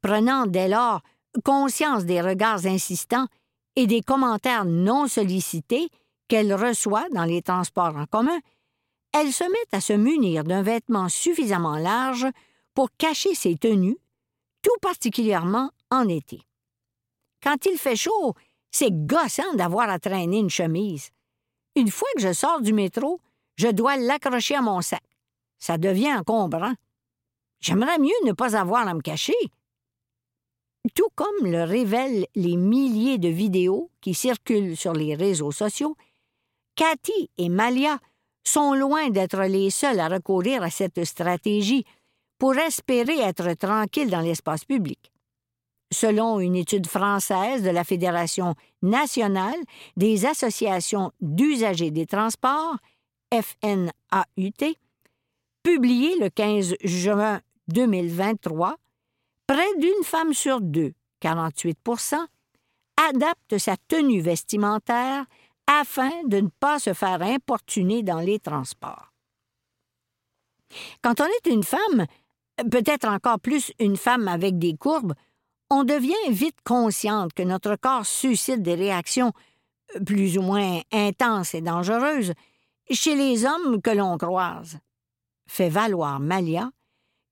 Prenant 0.02 0.46
dès 0.46 0.68
lors 0.68 1.00
conscience 1.44 2.04
des 2.04 2.20
regards 2.20 2.66
insistants 2.66 3.26
et 3.78 3.86
des 3.86 4.00
commentaires 4.00 4.64
non 4.64 5.06
sollicités 5.06 5.88
qu'elle 6.26 6.52
reçoit 6.52 7.08
dans 7.12 7.24
les 7.24 7.42
transports 7.42 7.96
en 7.96 8.06
commun, 8.06 8.40
elle 9.12 9.32
se 9.32 9.44
met 9.44 9.68
à 9.70 9.80
se 9.80 9.92
munir 9.92 10.42
d'un 10.42 10.62
vêtement 10.62 11.08
suffisamment 11.08 11.76
large 11.76 12.26
pour 12.74 12.88
cacher 12.98 13.36
ses 13.36 13.54
tenues, 13.54 13.96
tout 14.62 14.76
particulièrement 14.82 15.70
en 15.92 16.08
été. 16.08 16.42
Quand 17.40 17.66
il 17.66 17.78
fait 17.78 17.94
chaud, 17.94 18.34
c'est 18.72 18.90
gossant 18.90 19.54
d'avoir 19.54 19.88
à 19.88 20.00
traîner 20.00 20.40
une 20.40 20.50
chemise. 20.50 21.10
Une 21.76 21.92
fois 21.92 22.08
que 22.16 22.22
je 22.22 22.32
sors 22.32 22.60
du 22.60 22.72
métro, 22.72 23.20
je 23.54 23.68
dois 23.68 23.96
l'accrocher 23.96 24.56
à 24.56 24.60
mon 24.60 24.80
sac. 24.80 25.04
Ça 25.60 25.78
devient 25.78 26.14
encombrant. 26.14 26.74
J'aimerais 27.60 28.00
mieux 28.00 28.10
ne 28.24 28.32
pas 28.32 28.56
avoir 28.56 28.88
à 28.88 28.94
me 28.94 29.02
cacher. 29.02 29.38
Tout 30.94 31.08
comme 31.14 31.50
le 31.50 31.64
révèlent 31.64 32.26
les 32.34 32.56
milliers 32.56 33.18
de 33.18 33.28
vidéos 33.28 33.90
qui 34.00 34.14
circulent 34.14 34.76
sur 34.76 34.92
les 34.92 35.14
réseaux 35.14 35.52
sociaux, 35.52 35.96
Cathy 36.76 37.30
et 37.38 37.48
Malia 37.48 37.98
sont 38.44 38.74
loin 38.74 39.10
d'être 39.10 39.42
les 39.42 39.70
seuls 39.70 40.00
à 40.00 40.08
recourir 40.08 40.62
à 40.62 40.70
cette 40.70 41.04
stratégie 41.04 41.84
pour 42.38 42.56
espérer 42.56 43.18
être 43.18 43.52
tranquilles 43.54 44.10
dans 44.10 44.20
l'espace 44.20 44.64
public. 44.64 45.12
Selon 45.92 46.38
une 46.38 46.54
étude 46.54 46.86
française 46.86 47.62
de 47.62 47.70
la 47.70 47.82
Fédération 47.82 48.54
nationale 48.82 49.58
des 49.96 50.26
associations 50.26 51.12
d'usagers 51.20 51.90
des 51.90 52.06
transports, 52.06 52.76
FNAUT, 53.32 54.74
publiée 55.62 56.18
le 56.20 56.28
15 56.30 56.76
juin 56.84 57.40
2023, 57.68 58.76
près 59.48 59.74
d'une 59.78 60.04
femme 60.04 60.32
sur 60.32 60.60
deux, 60.60 60.92
48% 61.22 62.14
adapte 63.08 63.58
sa 63.58 63.76
tenue 63.88 64.20
vestimentaire 64.20 65.24
afin 65.66 66.10
de 66.26 66.40
ne 66.40 66.48
pas 66.60 66.78
se 66.78 66.92
faire 66.92 67.22
importuner 67.22 68.02
dans 68.02 68.20
les 68.20 68.38
transports. 68.38 69.12
Quand 71.02 71.20
on 71.20 71.26
est 71.26 71.50
une 71.50 71.64
femme, 71.64 72.06
peut-être 72.70 73.08
encore 73.08 73.40
plus 73.40 73.72
une 73.78 73.96
femme 73.96 74.28
avec 74.28 74.58
des 74.58 74.76
courbes, 74.76 75.14
on 75.70 75.84
devient 75.84 76.14
vite 76.30 76.58
consciente 76.64 77.32
que 77.32 77.42
notre 77.42 77.76
corps 77.76 78.06
suscite 78.06 78.62
des 78.62 78.74
réactions 78.74 79.32
plus 80.04 80.38
ou 80.38 80.42
moins 80.42 80.80
intenses 80.92 81.54
et 81.54 81.60
dangereuses 81.60 82.32
chez 82.90 83.14
les 83.14 83.44
hommes 83.44 83.80
que 83.80 83.90
l'on 83.90 84.16
croise. 84.18 84.78
Fait 85.46 85.68
valoir 85.68 86.20
Malia, 86.20 86.70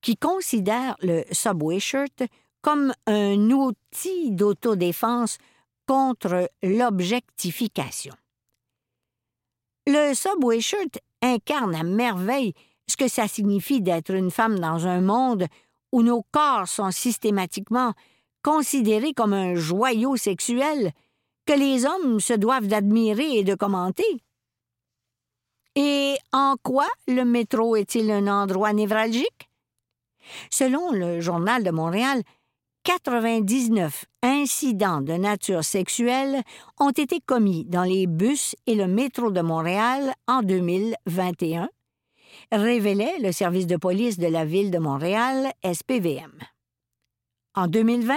qui 0.07 0.17
considère 0.17 0.95
le 1.03 1.25
subway 1.33 1.81
shirt 1.81 2.23
comme 2.63 2.93
un 3.09 3.51
outil 3.51 4.31
d'autodéfense 4.31 5.39
contre 5.85 6.49
l'objectification. 6.63 8.15
Le 9.89 10.15
subway 10.15 10.61
shirt 10.61 11.01
incarne 11.23 11.75
à 11.75 11.83
merveille 11.83 12.55
ce 12.87 12.97
que 12.97 13.09
ça 13.09 13.27
signifie 13.27 13.81
d'être 13.81 14.15
une 14.15 14.31
femme 14.31 14.61
dans 14.61 14.87
un 14.87 15.01
monde 15.01 15.47
où 15.91 16.05
nos 16.05 16.23
corps 16.31 16.69
sont 16.69 16.93
systématiquement 16.93 17.93
considérés 18.45 19.13
comme 19.13 19.33
un 19.33 19.57
joyau 19.57 20.15
sexuel 20.15 20.93
que 21.47 21.53
les 21.53 21.85
hommes 21.85 22.21
se 22.21 22.35
doivent 22.35 22.69
d'admirer 22.69 23.39
et 23.39 23.43
de 23.43 23.57
commenter. 23.57 24.23
Et 25.75 26.15
en 26.33 26.55
quoi 26.63 26.87
le 27.09 27.25
métro 27.25 27.75
est-il 27.75 28.09
un 28.13 28.29
endroit 28.29 28.73
névralgique? 28.73 29.46
Selon 30.51 30.93
le 30.93 31.21
Journal 31.21 31.63
de 31.63 31.71
Montréal, 31.71 32.23
99 32.85 34.05
incidents 34.23 35.01
de 35.01 35.15
nature 35.15 35.65
sexuelle 35.65 36.43
ont 36.79 36.91
été 36.91 37.21
commis 37.21 37.65
dans 37.65 37.83
les 37.83 38.07
bus 38.07 38.55
et 38.67 38.77
le 38.77 38.87
métro 38.87 39.33
de 39.33 39.41
Montréal 39.41 40.15
en 40.29 40.43
2021, 40.43 41.69
révélait 42.53 43.19
le 43.19 43.33
service 43.33 43.67
de 43.67 43.77
police 43.77 44.19
de 44.19 44.29
la 44.29 44.45
ville 44.45 44.71
de 44.71 44.79
Montréal, 44.79 45.51
SPVM. 45.65 46.33
En 47.57 47.67
2020, 47.67 48.15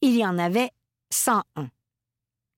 il 0.00 0.16
y 0.16 0.24
en 0.24 0.38
avait 0.38 0.70
101. 1.10 1.68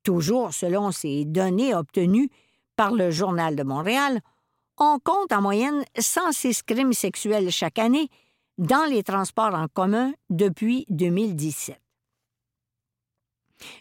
Toujours 0.05 0.55
selon 0.55 0.93
ces 0.93 1.25
données 1.25 1.75
obtenues 1.75 2.31
par 2.77 2.93
le 2.93 3.11
Journal 3.11 3.57
de 3.57 3.63
Montréal, 3.63 4.21
on 4.79 4.99
compte 4.99 5.33
en 5.33 5.43
moyenne 5.43 5.85
106 5.99 6.63
crimes 6.63 6.93
sexuels 6.93 7.51
chaque 7.51 7.79
année 7.79 8.09
dans 8.61 8.85
les 8.85 9.03
transports 9.03 9.55
en 9.55 9.67
commun 9.69 10.13
depuis 10.29 10.85
2017. 10.91 11.81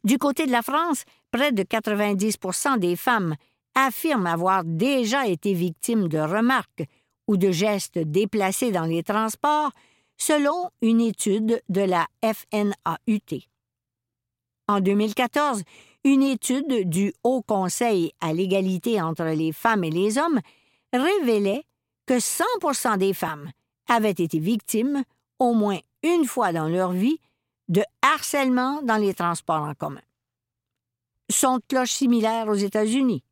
Du 0.04 0.18
côté 0.18 0.46
de 0.46 0.52
la 0.52 0.62
France, 0.62 1.04
près 1.32 1.52
de 1.52 1.63
90 1.63 2.38
des 2.80 2.96
femmes 2.96 3.36
affirment 3.76 4.28
avoir 4.28 4.63
déjà 4.63 5.28
été 5.28 5.54
victimes 5.54 6.08
de 6.08 6.18
remarques 6.18 6.86
ou 7.28 7.38
de 7.38 7.52
gestes 7.52 8.00
déplacés 8.00 8.72
dans 8.72 8.86
les 8.86 9.04
transports, 9.04 9.72
selon 10.18 10.70
une 10.82 11.02
étude 11.02 11.62
de 11.70 11.82
la 11.82 12.08
FNAUT. 12.24 13.44
En 14.68 14.80
2014, 14.80 15.63
une 16.06 16.24
étude 16.24 16.89
du 16.89 17.13
Haut 17.24 17.42
Conseil 17.42 18.13
à 18.22 18.34
l'égalité 18.34 19.02
entre 19.02 19.26
les 19.26 19.52
femmes 19.52 19.84
et 19.84 19.92
les 19.92 20.18
hommes 20.18 20.39
révélait 20.94 21.63
que 22.06 22.20
100 22.20 22.98
des 22.98 23.13
femmes 23.13 23.52
avaient 23.89 24.12
été 24.12 24.39
victimes, 24.39 25.04
au 25.39 25.54
moins 25.54 25.80
une 26.04 26.25
fois 26.25 26.54
dans 26.54 26.67
leur 26.67 26.91
vie, 26.91 27.19
de 27.67 27.84
harcèlement 28.02 28.82
dans 28.82 28.97
les 28.97 29.13
transports 29.13 29.63
en 29.63 29.73
commun. 29.73 30.02
Sont 31.30 31.58
de 31.58 31.63
cloche 31.67 31.91
similaire 31.91 32.47
aux 32.47 32.56
États-Unis. 32.56 33.23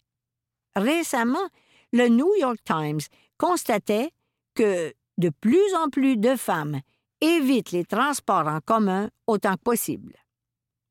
Récemment, 0.75 1.47
le 1.93 2.07
New 2.09 2.35
York 2.35 2.59
Times 2.63 2.99
constatait 3.37 4.11
que 4.53 4.93
de 5.17 5.29
plus 5.29 5.73
en 5.75 5.89
plus 5.89 6.17
de 6.17 6.35
femmes 6.35 6.81
évitent 7.21 7.71
les 7.71 7.85
transports 7.85 8.47
en 8.47 8.59
commun 8.59 9.09
autant 9.25 9.55
que 9.55 9.63
possible. 9.63 10.15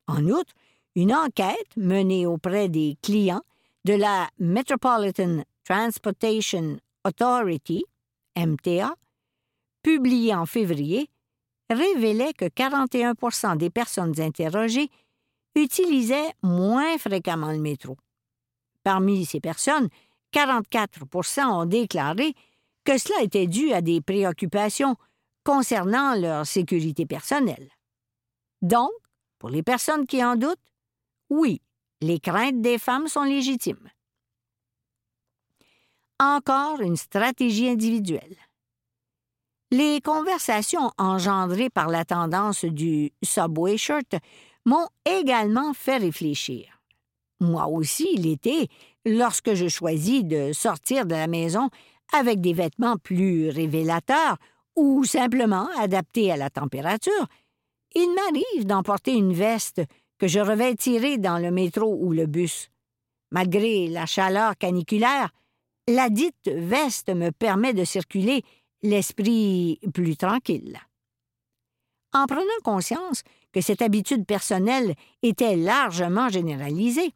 En 0.07 0.25
outre, 0.25 0.53
une 0.95 1.13
enquête 1.13 1.75
menée 1.77 2.25
auprès 2.25 2.67
des 2.69 2.97
clients 3.01 3.43
de 3.85 3.93
la 3.93 4.27
Metropolitan 4.39 5.43
Transportation 5.63 6.77
Authority, 7.05 7.85
MTA, 8.35 8.95
publiée 9.87 10.35
en 10.35 10.45
février, 10.45 11.09
révélait 11.69 12.33
que 12.33 12.43
41% 12.43 13.55
des 13.55 13.69
personnes 13.69 14.19
interrogées 14.19 14.89
utilisaient 15.55 16.33
moins 16.43 16.97
fréquemment 16.97 17.53
le 17.53 17.59
métro. 17.59 17.95
Parmi 18.83 19.23
ces 19.23 19.39
personnes, 19.39 19.87
44% 20.33 21.45
ont 21.45 21.65
déclaré 21.65 22.33
que 22.83 22.97
cela 22.97 23.21
était 23.21 23.47
dû 23.47 23.71
à 23.71 23.79
des 23.79 24.01
préoccupations 24.01 24.97
concernant 25.45 26.15
leur 26.15 26.45
sécurité 26.45 27.05
personnelle. 27.05 27.69
Donc, 28.61 28.91
pour 29.39 29.49
les 29.49 29.63
personnes 29.63 30.05
qui 30.05 30.21
en 30.21 30.35
doutent, 30.35 30.59
oui, 31.29 31.61
les 32.01 32.19
craintes 32.19 32.59
des 32.59 32.77
femmes 32.77 33.07
sont 33.07 33.23
légitimes. 33.23 33.89
Encore 36.19 36.81
une 36.81 36.97
stratégie 36.97 37.69
individuelle. 37.69 38.35
Les 39.69 39.99
conversations 39.99 40.91
engendrées 40.97 41.69
par 41.69 41.89
la 41.89 42.05
tendance 42.05 42.63
du 42.63 43.11
Subway 43.21 43.77
Shirt 43.77 44.15
m'ont 44.65 44.87
également 45.05 45.73
fait 45.73 45.97
réfléchir. 45.97 46.81
Moi 47.41 47.67
aussi, 47.67 48.15
l'été, 48.15 48.69
lorsque 49.05 49.53
je 49.55 49.67
choisis 49.67 50.23
de 50.23 50.53
sortir 50.53 51.05
de 51.05 51.15
la 51.15 51.27
maison 51.27 51.69
avec 52.13 52.39
des 52.39 52.53
vêtements 52.53 52.95
plus 52.95 53.49
révélateurs 53.49 54.37
ou 54.77 55.03
simplement 55.03 55.67
adaptés 55.77 56.31
à 56.31 56.37
la 56.37 56.49
température, 56.49 57.27
il 57.93 58.07
m'arrive 58.15 58.65
d'emporter 58.65 59.15
une 59.15 59.33
veste 59.33 59.81
que 60.17 60.27
je 60.27 60.39
revais 60.39 60.75
tirer 60.75 61.17
dans 61.17 61.39
le 61.39 61.51
métro 61.51 61.97
ou 61.99 62.13
le 62.13 62.25
bus. 62.25 62.69
Malgré 63.31 63.87
la 63.87 64.05
chaleur 64.05 64.57
caniculaire, 64.57 65.31
la 65.89 66.09
dite 66.09 66.47
veste 66.47 67.09
me 67.09 67.31
permet 67.31 67.73
de 67.73 67.83
circuler 67.83 68.43
l'esprit 68.83 69.79
plus 69.93 70.17
tranquille. 70.17 70.79
En 72.13 72.25
prenant 72.25 72.43
conscience 72.63 73.23
que 73.51 73.61
cette 73.61 73.81
habitude 73.81 74.25
personnelle 74.25 74.95
était 75.21 75.55
largement 75.55 76.29
généralisée, 76.29 77.11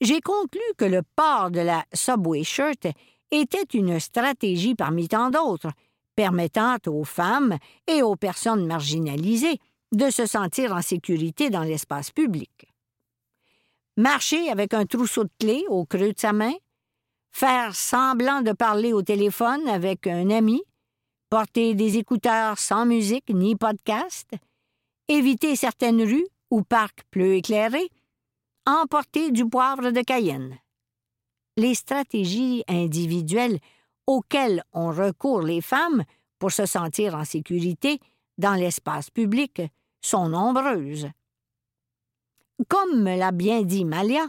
j'ai 0.00 0.20
conclu 0.20 0.60
que 0.76 0.84
le 0.84 1.02
port 1.16 1.50
de 1.50 1.60
la 1.60 1.84
subway 1.92 2.44
shirt 2.44 2.86
était 3.30 3.68
une 3.72 4.00
stratégie 4.00 4.74
parmi 4.74 5.08
tant 5.08 5.30
d'autres, 5.30 5.70
permettant 6.14 6.76
aux 6.86 7.04
femmes 7.04 7.56
et 7.86 8.02
aux 8.02 8.16
personnes 8.16 8.66
marginalisées 8.66 9.58
de 9.92 10.10
se 10.10 10.26
sentir 10.26 10.72
en 10.72 10.82
sécurité 10.82 11.50
dans 11.50 11.62
l'espace 11.62 12.10
public. 12.10 12.66
Marcher 13.96 14.48
avec 14.48 14.74
un 14.74 14.86
trousseau 14.86 15.24
de 15.24 15.30
clés 15.38 15.64
au 15.68 15.84
creux 15.84 16.12
de 16.12 16.18
sa 16.18 16.32
main, 16.32 16.54
faire 17.30 17.74
semblant 17.74 18.40
de 18.40 18.52
parler 18.52 18.92
au 18.92 19.02
téléphone 19.02 19.68
avec 19.68 20.06
un 20.06 20.30
ami, 20.30 20.62
porter 21.32 21.74
des 21.74 21.96
écouteurs 21.96 22.58
sans 22.58 22.84
musique 22.84 23.30
ni 23.30 23.56
podcast, 23.56 24.28
éviter 25.08 25.56
certaines 25.56 26.02
rues 26.02 26.26
ou 26.50 26.60
parcs 26.60 27.04
peu 27.10 27.36
éclairés, 27.36 27.88
emporter 28.66 29.30
du 29.30 29.48
poivre 29.48 29.92
de 29.92 30.02
Cayenne. 30.02 30.58
Les 31.56 31.74
stratégies 31.74 32.64
individuelles 32.68 33.60
auxquelles 34.06 34.62
ont 34.74 34.90
recours 34.90 35.40
les 35.40 35.62
femmes 35.62 36.04
pour 36.38 36.52
se 36.52 36.66
sentir 36.66 37.14
en 37.14 37.24
sécurité 37.24 37.98
dans 38.36 38.52
l'espace 38.52 39.08
public 39.08 39.62
sont 40.02 40.28
nombreuses. 40.28 41.08
Comme 42.68 43.04
me 43.04 43.16
l'a 43.16 43.32
bien 43.32 43.62
dit 43.62 43.86
Malia, 43.86 44.26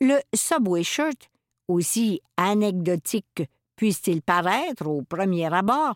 le 0.00 0.18
subway 0.34 0.82
shirt, 0.82 1.30
aussi 1.68 2.20
anecdotique 2.36 3.44
puisse-t-il 3.76 4.20
paraître 4.20 4.88
au 4.88 5.02
premier 5.02 5.54
abord, 5.54 5.94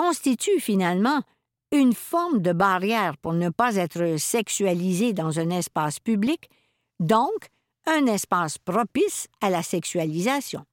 constitue 0.00 0.60
finalement 0.60 1.20
une 1.72 1.92
forme 1.92 2.40
de 2.40 2.54
barrière 2.54 3.18
pour 3.18 3.34
ne 3.34 3.50
pas 3.50 3.76
être 3.76 4.18
sexualisé 4.18 5.12
dans 5.12 5.38
un 5.38 5.50
espace 5.50 6.00
public, 6.00 6.48
donc 7.00 7.50
un 7.84 8.06
espace 8.06 8.56
propice 8.56 9.28
à 9.42 9.50
la 9.50 9.62
sexualisation. 9.62 10.64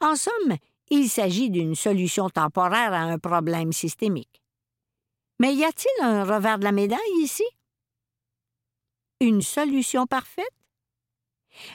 En 0.00 0.16
somme, 0.16 0.56
il 0.88 1.10
s'agit 1.10 1.50
d'une 1.50 1.74
solution 1.74 2.30
temporaire 2.30 2.94
à 2.94 3.00
un 3.00 3.18
problème 3.18 3.74
systémique. 3.74 4.42
Mais 5.38 5.54
y 5.54 5.62
a-t-il 5.62 6.02
un 6.02 6.24
revers 6.24 6.58
de 6.58 6.64
la 6.64 6.72
médaille 6.72 6.98
ici? 7.18 7.44
Une 9.20 9.42
solution 9.42 10.06
parfaite? 10.06 10.46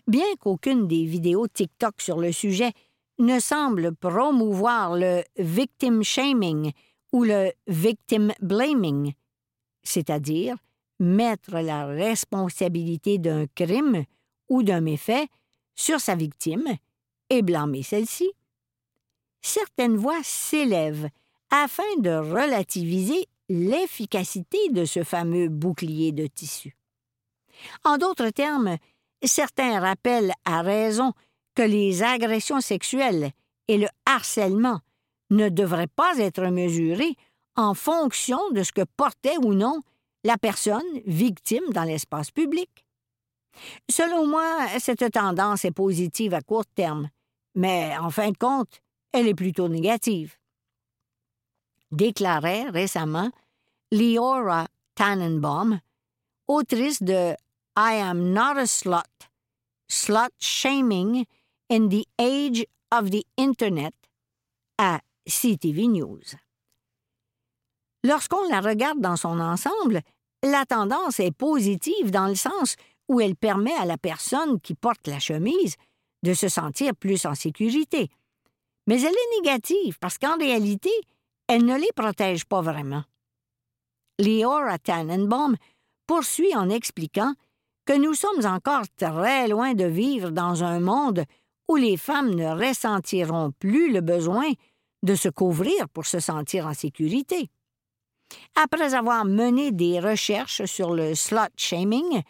Bien 0.08 0.36
qu'aucune 0.40 0.88
des 0.88 1.06
vidéos 1.06 1.48
TikTok 1.48 2.02
sur 2.02 2.18
le 2.18 2.32
sujet 2.32 2.72
ne 3.20 3.40
semble 3.40 3.96
promouvoir 3.96 4.96
le 4.96 5.24
victim 5.38 6.04
shaming 6.04 6.72
ou 7.12 7.24
le 7.24 7.52
victim 7.68 8.34
blaming, 8.42 9.14
c'est-à-dire 9.84 10.58
mettre 11.00 11.60
la 11.60 11.86
responsabilité 11.86 13.18
d'un 13.18 13.46
crime 13.48 14.06
ou 14.50 14.64
d'un 14.64 14.82
méfait 14.82 15.28
sur 15.76 16.00
sa 16.00 16.16
victime 16.16 16.68
et 17.30 17.42
blâmer 17.42 17.84
celle-ci. 17.84 18.32
Certaines 19.42 19.98
voix 19.98 20.22
s'élèvent 20.24 21.10
afin 21.52 21.84
de 22.00 22.10
relativiser 22.10 23.28
l'efficacité 23.50 24.58
de 24.72 24.86
ce 24.86 25.04
fameux 25.04 25.50
bouclier 25.50 26.12
de 26.12 26.28
tissu. 26.28 26.76
En 27.84 27.98
d'autres 27.98 28.30
termes, 28.30 28.78
certains 29.24 29.80
rappellent 29.80 30.34
à 30.46 30.62
raison 30.62 31.14
que 31.56 31.64
les 31.64 32.04
agressions 32.04 32.62
sexuelles 32.62 33.32
et 33.68 33.78
le 33.78 33.88
harcèlement 34.06 34.82
ne 35.32 35.50
devraient 35.50 35.88
pas 35.88 36.18
être 36.18 36.44
mesurés 36.48 37.16
en 37.56 37.74
fonction 37.74 38.40
de 38.52 38.64
ce 38.64 38.72
que 38.72 38.84
portait 38.98 39.38
ou 39.38 39.54
non 39.54 39.80
la 40.24 40.38
personne 40.38 40.84
victime 41.06 41.64
dans 41.72 41.84
l'espace 41.84 42.32
public. 42.32 42.86
Selon 43.90 44.28
moi, 44.28 44.68
cette 44.80 45.12
tendance 45.12 45.64
est 45.66 45.72
positive 45.72 46.34
à 46.34 46.42
court 46.42 46.66
terme, 46.66 47.10
mais 47.56 47.96
en 47.98 48.10
fin 48.10 48.32
de 48.32 48.38
compte, 48.38 48.82
elle 49.14 49.28
est 49.28 49.36
plutôt 49.36 49.70
négative. 49.70 50.36
Déclarait 51.92 52.70
récemment 52.70 53.32
Leora 53.92 54.68
Tannenbaum, 54.96 55.80
autrice 56.48 57.02
de 57.02 57.34
I 57.78 58.00
am 58.02 58.34
not 58.34 58.58
a 58.58 58.66
slut, 58.66 59.30
Slut 59.88 60.32
Shaming 60.40 61.26
in 61.70 61.90
the 61.90 62.06
Age 62.20 62.66
of 62.92 63.10
the 63.10 63.24
Internet 63.38 63.94
à 64.78 65.00
CTV 65.28 65.88
News. 65.88 66.36
Lorsqu'on 68.04 68.48
la 68.50 68.62
regarde 68.62 69.00
dans 69.00 69.16
son 69.16 69.40
ensemble, 69.40 70.02
la 70.44 70.66
tendance 70.66 71.20
est 71.20 71.32
positive 71.32 72.12
dans 72.12 72.28
le 72.28 72.36
sens 72.36 72.76
où 73.08 73.20
elle 73.20 73.36
permet 73.36 73.74
à 73.74 73.86
la 73.86 73.98
personne 73.98 74.60
qui 74.62 74.76
porte 74.76 75.08
la 75.08 75.20
chemise 75.20 75.76
de 76.24 76.34
se 76.34 76.48
sentir 76.48 76.96
plus 76.96 77.26
en 77.26 77.36
sécurité. 77.36 78.10
Mais 78.88 79.02
elle 79.02 79.14
est 79.14 79.42
négative 79.42 79.98
parce 80.00 80.18
qu'en 80.18 80.38
réalité, 80.38 80.92
elle 81.48 81.66
ne 81.66 81.78
les 81.78 81.92
protège 81.96 82.46
pas 82.46 82.62
vraiment. 82.62 83.04
Leora 84.20 84.78
Tannenbaum 84.78 85.56
poursuit 86.08 86.56
en 86.56 86.70
expliquant 86.70 87.34
que 87.86 87.94
nous 87.94 88.14
sommes 88.14 88.46
encore 88.46 88.86
très 88.98 89.48
loin 89.48 89.74
de 89.74 89.86
vivre 89.86 90.32
dans 90.32 90.64
un 90.64 90.80
monde 90.80 91.26
où 91.68 91.76
les 91.76 91.98
femmes 91.98 92.34
ne 92.34 92.48
ressentiront 92.48 93.52
plus 93.60 93.92
le 93.92 94.02
besoin 94.02 94.52
de 95.04 95.16
se 95.16 95.30
couvrir 95.30 95.90
pour 95.90 96.06
se 96.06 96.20
sentir 96.20 96.68
en 96.68 96.74
sécurité. 96.74 97.50
Après 98.56 98.94
avoir 98.94 99.26
mené 99.26 99.72
des 99.72 100.00
recherches 100.00 100.66
sur 100.66 100.94
le 100.94 101.16
slut 101.16 101.52
shaming 101.58 102.22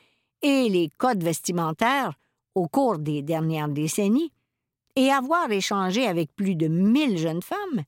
et 0.41 0.69
les 0.69 0.89
codes 0.98 1.24
vestimentaires 1.24 2.13
au 2.54 2.67
cours 2.67 2.98
des 2.98 3.21
dernières 3.21 3.69
décennies, 3.69 4.32
et 4.95 5.12
avoir 5.12 5.52
échangé 5.52 6.08
avec 6.08 6.34
plus 6.36 6.56
de 6.56 6.67
mille 6.67 7.17
jeunes 7.17 7.41
femmes, 7.41 7.84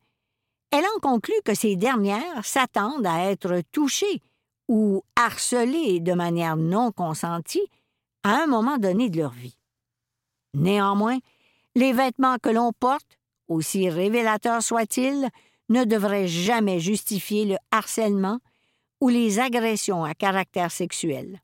Elle 0.71 0.83
en 0.83 0.99
conclut 0.99 1.41
que 1.45 1.55
ces 1.55 1.77
dernières 1.77 2.45
s'attendent 2.45 3.07
à 3.07 3.31
être 3.31 3.61
touchées 3.71 4.21
ou 4.67 5.01
harcelées 5.15 6.01
de 6.01 6.11
manière 6.13 6.57
non 6.57 6.91
consentie 6.91 7.65
à 8.23 8.43
un 8.43 8.47
moment 8.47 8.77
donné 8.77 9.09
de 9.09 9.19
leur 9.19 9.31
vie. 9.31 9.57
Néanmoins, 10.53 11.19
les 11.77 11.93
vêtements 11.93 12.39
que 12.41 12.49
l'on 12.49 12.73
porte, 12.73 13.19
aussi 13.47 13.87
révélateurs 13.87 14.63
soient-ils, 14.63 15.29
ne 15.69 15.83
devraient 15.83 16.27
jamais 16.27 16.79
justifier 16.79 17.45
le 17.45 17.57
harcèlement 17.69 18.39
ou 18.99 19.09
les 19.09 19.39
agressions 19.39 20.03
à 20.03 20.15
caractère 20.15 20.71
sexuel. 20.71 21.39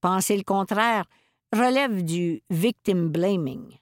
Penser 0.00 0.38
le 0.38 0.44
contraire 0.44 1.04
relève 1.52 2.02
du 2.02 2.42
victim 2.48 3.08
blaming. 3.08 3.76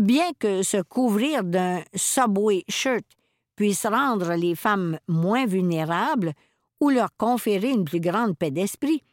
Bien 0.00 0.32
que 0.40 0.64
se 0.64 0.82
couvrir 0.82 1.44
d'un 1.44 1.84
subway 1.94 2.64
shirt 2.68 3.06
puisse 3.54 3.86
rendre 3.86 4.34
les 4.34 4.56
femmes 4.56 4.98
moins 5.06 5.46
vulnérables 5.46 6.32
ou 6.80 6.90
leur 6.90 7.16
conférer 7.16 7.70
une 7.70 7.84
plus 7.84 8.00
grande 8.00 8.36
paix 8.36 8.50
d'esprit, 8.50 9.04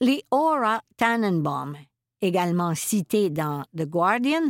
les 0.00 0.22
Aura 0.30 0.82
Tannenbaum, 0.96 1.76
également 2.22 2.74
cités 2.74 3.28
dans 3.28 3.64
The 3.76 3.84
Guardian, 3.84 4.48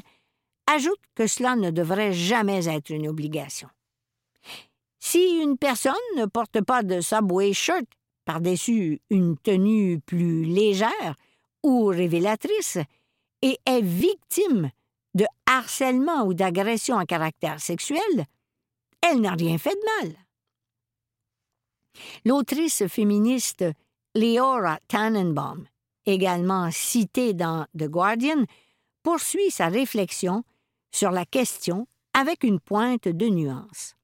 ajoutent 0.66 1.00
que 1.14 1.26
cela 1.26 1.56
ne 1.56 1.70
devrait 1.70 2.12
jamais 2.12 2.68
être 2.68 2.90
une 2.90 3.08
obligation. 3.08 3.68
Si 5.00 5.40
une 5.42 5.58
personne 5.58 5.94
ne 6.16 6.26
porte 6.26 6.61
pas 6.61 6.82
de 6.85 7.00
subway 7.00 7.52
shirt 7.52 7.87
par-dessus 8.24 9.00
une 9.11 9.37
tenue 9.37 9.98
plus 9.98 10.44
légère 10.44 11.16
ou 11.64 11.87
révélatrice 11.87 12.78
et 13.42 13.58
est 13.66 13.82
victime 13.82 14.70
de 15.14 15.26
harcèlement 15.46 16.24
ou 16.24 16.35
d'agression 16.35 16.96
à 16.96 17.04
caractère 17.04 17.61
sexuel, 17.61 18.26
elle 19.00 19.20
n'a 19.20 19.32
rien 19.32 19.58
fait 19.58 19.74
de 19.74 20.04
mal. 20.04 20.16
L'autrice 22.24 22.87
féministe 22.87 23.64
Leora 24.14 24.78
Tannenbaum, 24.88 25.66
également 26.06 26.70
citée 26.70 27.34
dans 27.34 27.66
The 27.78 27.88
Guardian, 27.88 28.44
poursuit 29.02 29.50
sa 29.50 29.68
réflexion 29.68 30.44
sur 30.90 31.10
la 31.10 31.24
question 31.24 31.86
avec 32.14 32.44
une 32.44 32.60
pointe 32.60 33.08
de 33.08 33.26
nuance. 33.26 33.94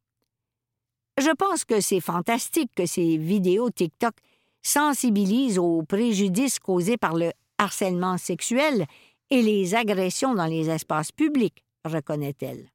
Je 1.19 1.31
pense 1.31 1.65
que 1.65 1.81
c'est 1.81 2.01
fantastique 2.01 2.71
que 2.75 2.87
ces 2.87 3.17
vidéos 3.17 3.71
TikTok 3.71 4.15
sensibilisent 4.63 5.59
aux 5.59 5.83
préjudices 5.83 6.59
causés 6.59 6.97
par 6.97 7.15
le 7.15 7.33
harcèlement 7.59 8.19
sexuel 8.19 8.87
et 9.31 9.43
les 9.43 9.75
agressions 9.75 10.35
dans 10.35 10.47
les 10.47 10.71
espaces 10.71 11.13
publics, 11.13 11.65
reconnaît-elle. 11.85 12.71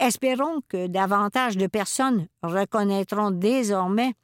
Espérons 0.00 0.60
que 0.68 0.86
davantage 0.86 1.56
de 1.56 1.66
personnes 1.66 2.26
reconnaîtront 2.42 3.30
désormais 3.30 4.14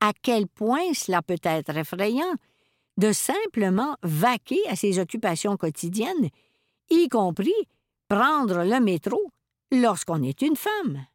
à 0.00 0.12
quel 0.20 0.48
point 0.48 0.92
cela 0.94 1.22
peut 1.22 1.38
être 1.44 1.76
effrayant 1.76 2.34
de 2.98 3.12
simplement 3.12 3.96
vaquer 4.02 4.60
à 4.68 4.76
ses 4.76 4.98
occupations 4.98 5.56
quotidiennes, 5.56 6.28
y 6.90 7.08
compris 7.08 7.54
prendre 8.08 8.64
le 8.64 8.80
métro 8.80 9.30
lorsqu'on 9.70 10.22
est 10.22 10.42
une 10.42 10.56
femme. 10.56 11.06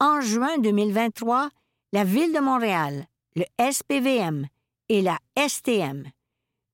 En 0.00 0.20
juin 0.20 0.58
2023, 0.58 1.48
la 1.92 2.04
Ville 2.04 2.32
de 2.32 2.40
Montréal, 2.40 3.06
le 3.36 3.44
SPVM 3.58 4.46
et 4.88 5.00
la 5.00 5.18
STM 5.38 6.04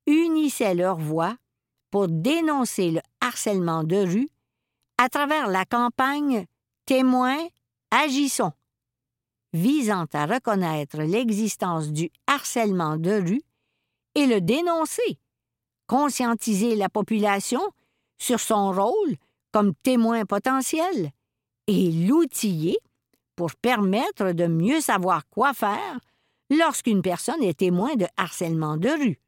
unissaient 0.06 0.74
leurs 0.74 0.98
voix 0.98 1.36
pour 1.90 2.08
dénoncer 2.08 2.90
le 2.90 3.00
harcèlement 3.20 3.84
de 3.84 3.96
rue 3.96 4.28
à 4.98 5.08
travers 5.08 5.46
la 5.48 5.64
campagne 5.64 6.46
Témoins, 6.86 7.46
agissons, 7.90 8.52
visant 9.52 10.06
à 10.14 10.26
reconnaître 10.26 11.02
l'existence 11.02 11.92
du 11.92 12.10
harcèlement 12.26 12.96
de 12.96 13.12
rue 13.12 13.42
et 14.14 14.26
le 14.26 14.40
dénoncer, 14.40 15.18
conscientiser 15.86 16.76
la 16.76 16.88
population 16.88 17.62
sur 18.18 18.40
son 18.40 18.72
rôle 18.72 19.16
comme 19.52 19.74
témoin 19.82 20.24
potentiel 20.24 21.12
et 21.66 21.90
l'outiller 21.92 22.78
pour 23.36 23.54
permettre 23.54 24.32
de 24.32 24.46
mieux 24.46 24.80
savoir 24.80 25.28
quoi 25.28 25.54
faire 25.54 25.98
lorsqu'une 26.50 27.02
personne 27.02 27.42
est 27.42 27.58
témoin 27.58 27.94
de 27.94 28.06
harcèlement 28.16 28.76
de 28.76 28.88
rue. 28.88 29.20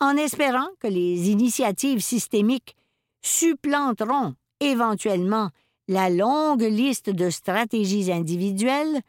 En 0.00 0.16
espérant 0.16 0.68
que 0.80 0.88
les 0.88 1.30
initiatives 1.30 2.00
systémiques 2.00 2.76
supplanteront 3.22 4.34
éventuellement 4.60 5.50
la 5.88 6.10
longue 6.10 6.62
liste 6.62 7.10
de 7.10 7.30
stratégies 7.30 8.12
individuelles 8.12 9.00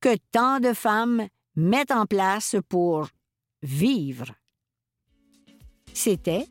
que 0.00 0.16
tant 0.32 0.60
de 0.60 0.72
femmes 0.72 1.26
mettent 1.56 1.90
en 1.90 2.06
place 2.06 2.56
pour 2.68 3.08
vivre. 3.62 4.26
C'était 5.92 6.46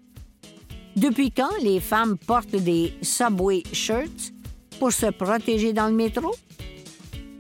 Depuis 0.96 1.32
quand 1.32 1.58
les 1.62 1.80
femmes 1.80 2.18
portent 2.18 2.56
des 2.56 2.94
subway 3.02 3.64
shirts 3.74 4.34
pour 4.80 4.92
se 4.92 5.08
protéger 5.08 5.74
dans 5.74 5.88
le 5.88 5.96
métro? 5.96 6.36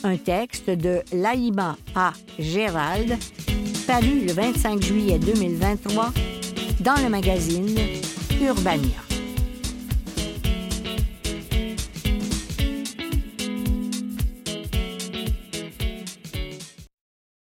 Un 0.03 0.17
texte 0.17 0.69
de 0.69 1.01
Laïma 1.11 1.77
A. 1.95 2.13
Gérald, 2.37 3.17
paru 3.85 4.25
le 4.25 4.31
25 4.31 4.81
juillet 4.81 5.19
2023 5.19 6.13
dans 6.79 6.95
le 7.03 7.09
magazine 7.09 7.75
Urbania. 8.41 9.08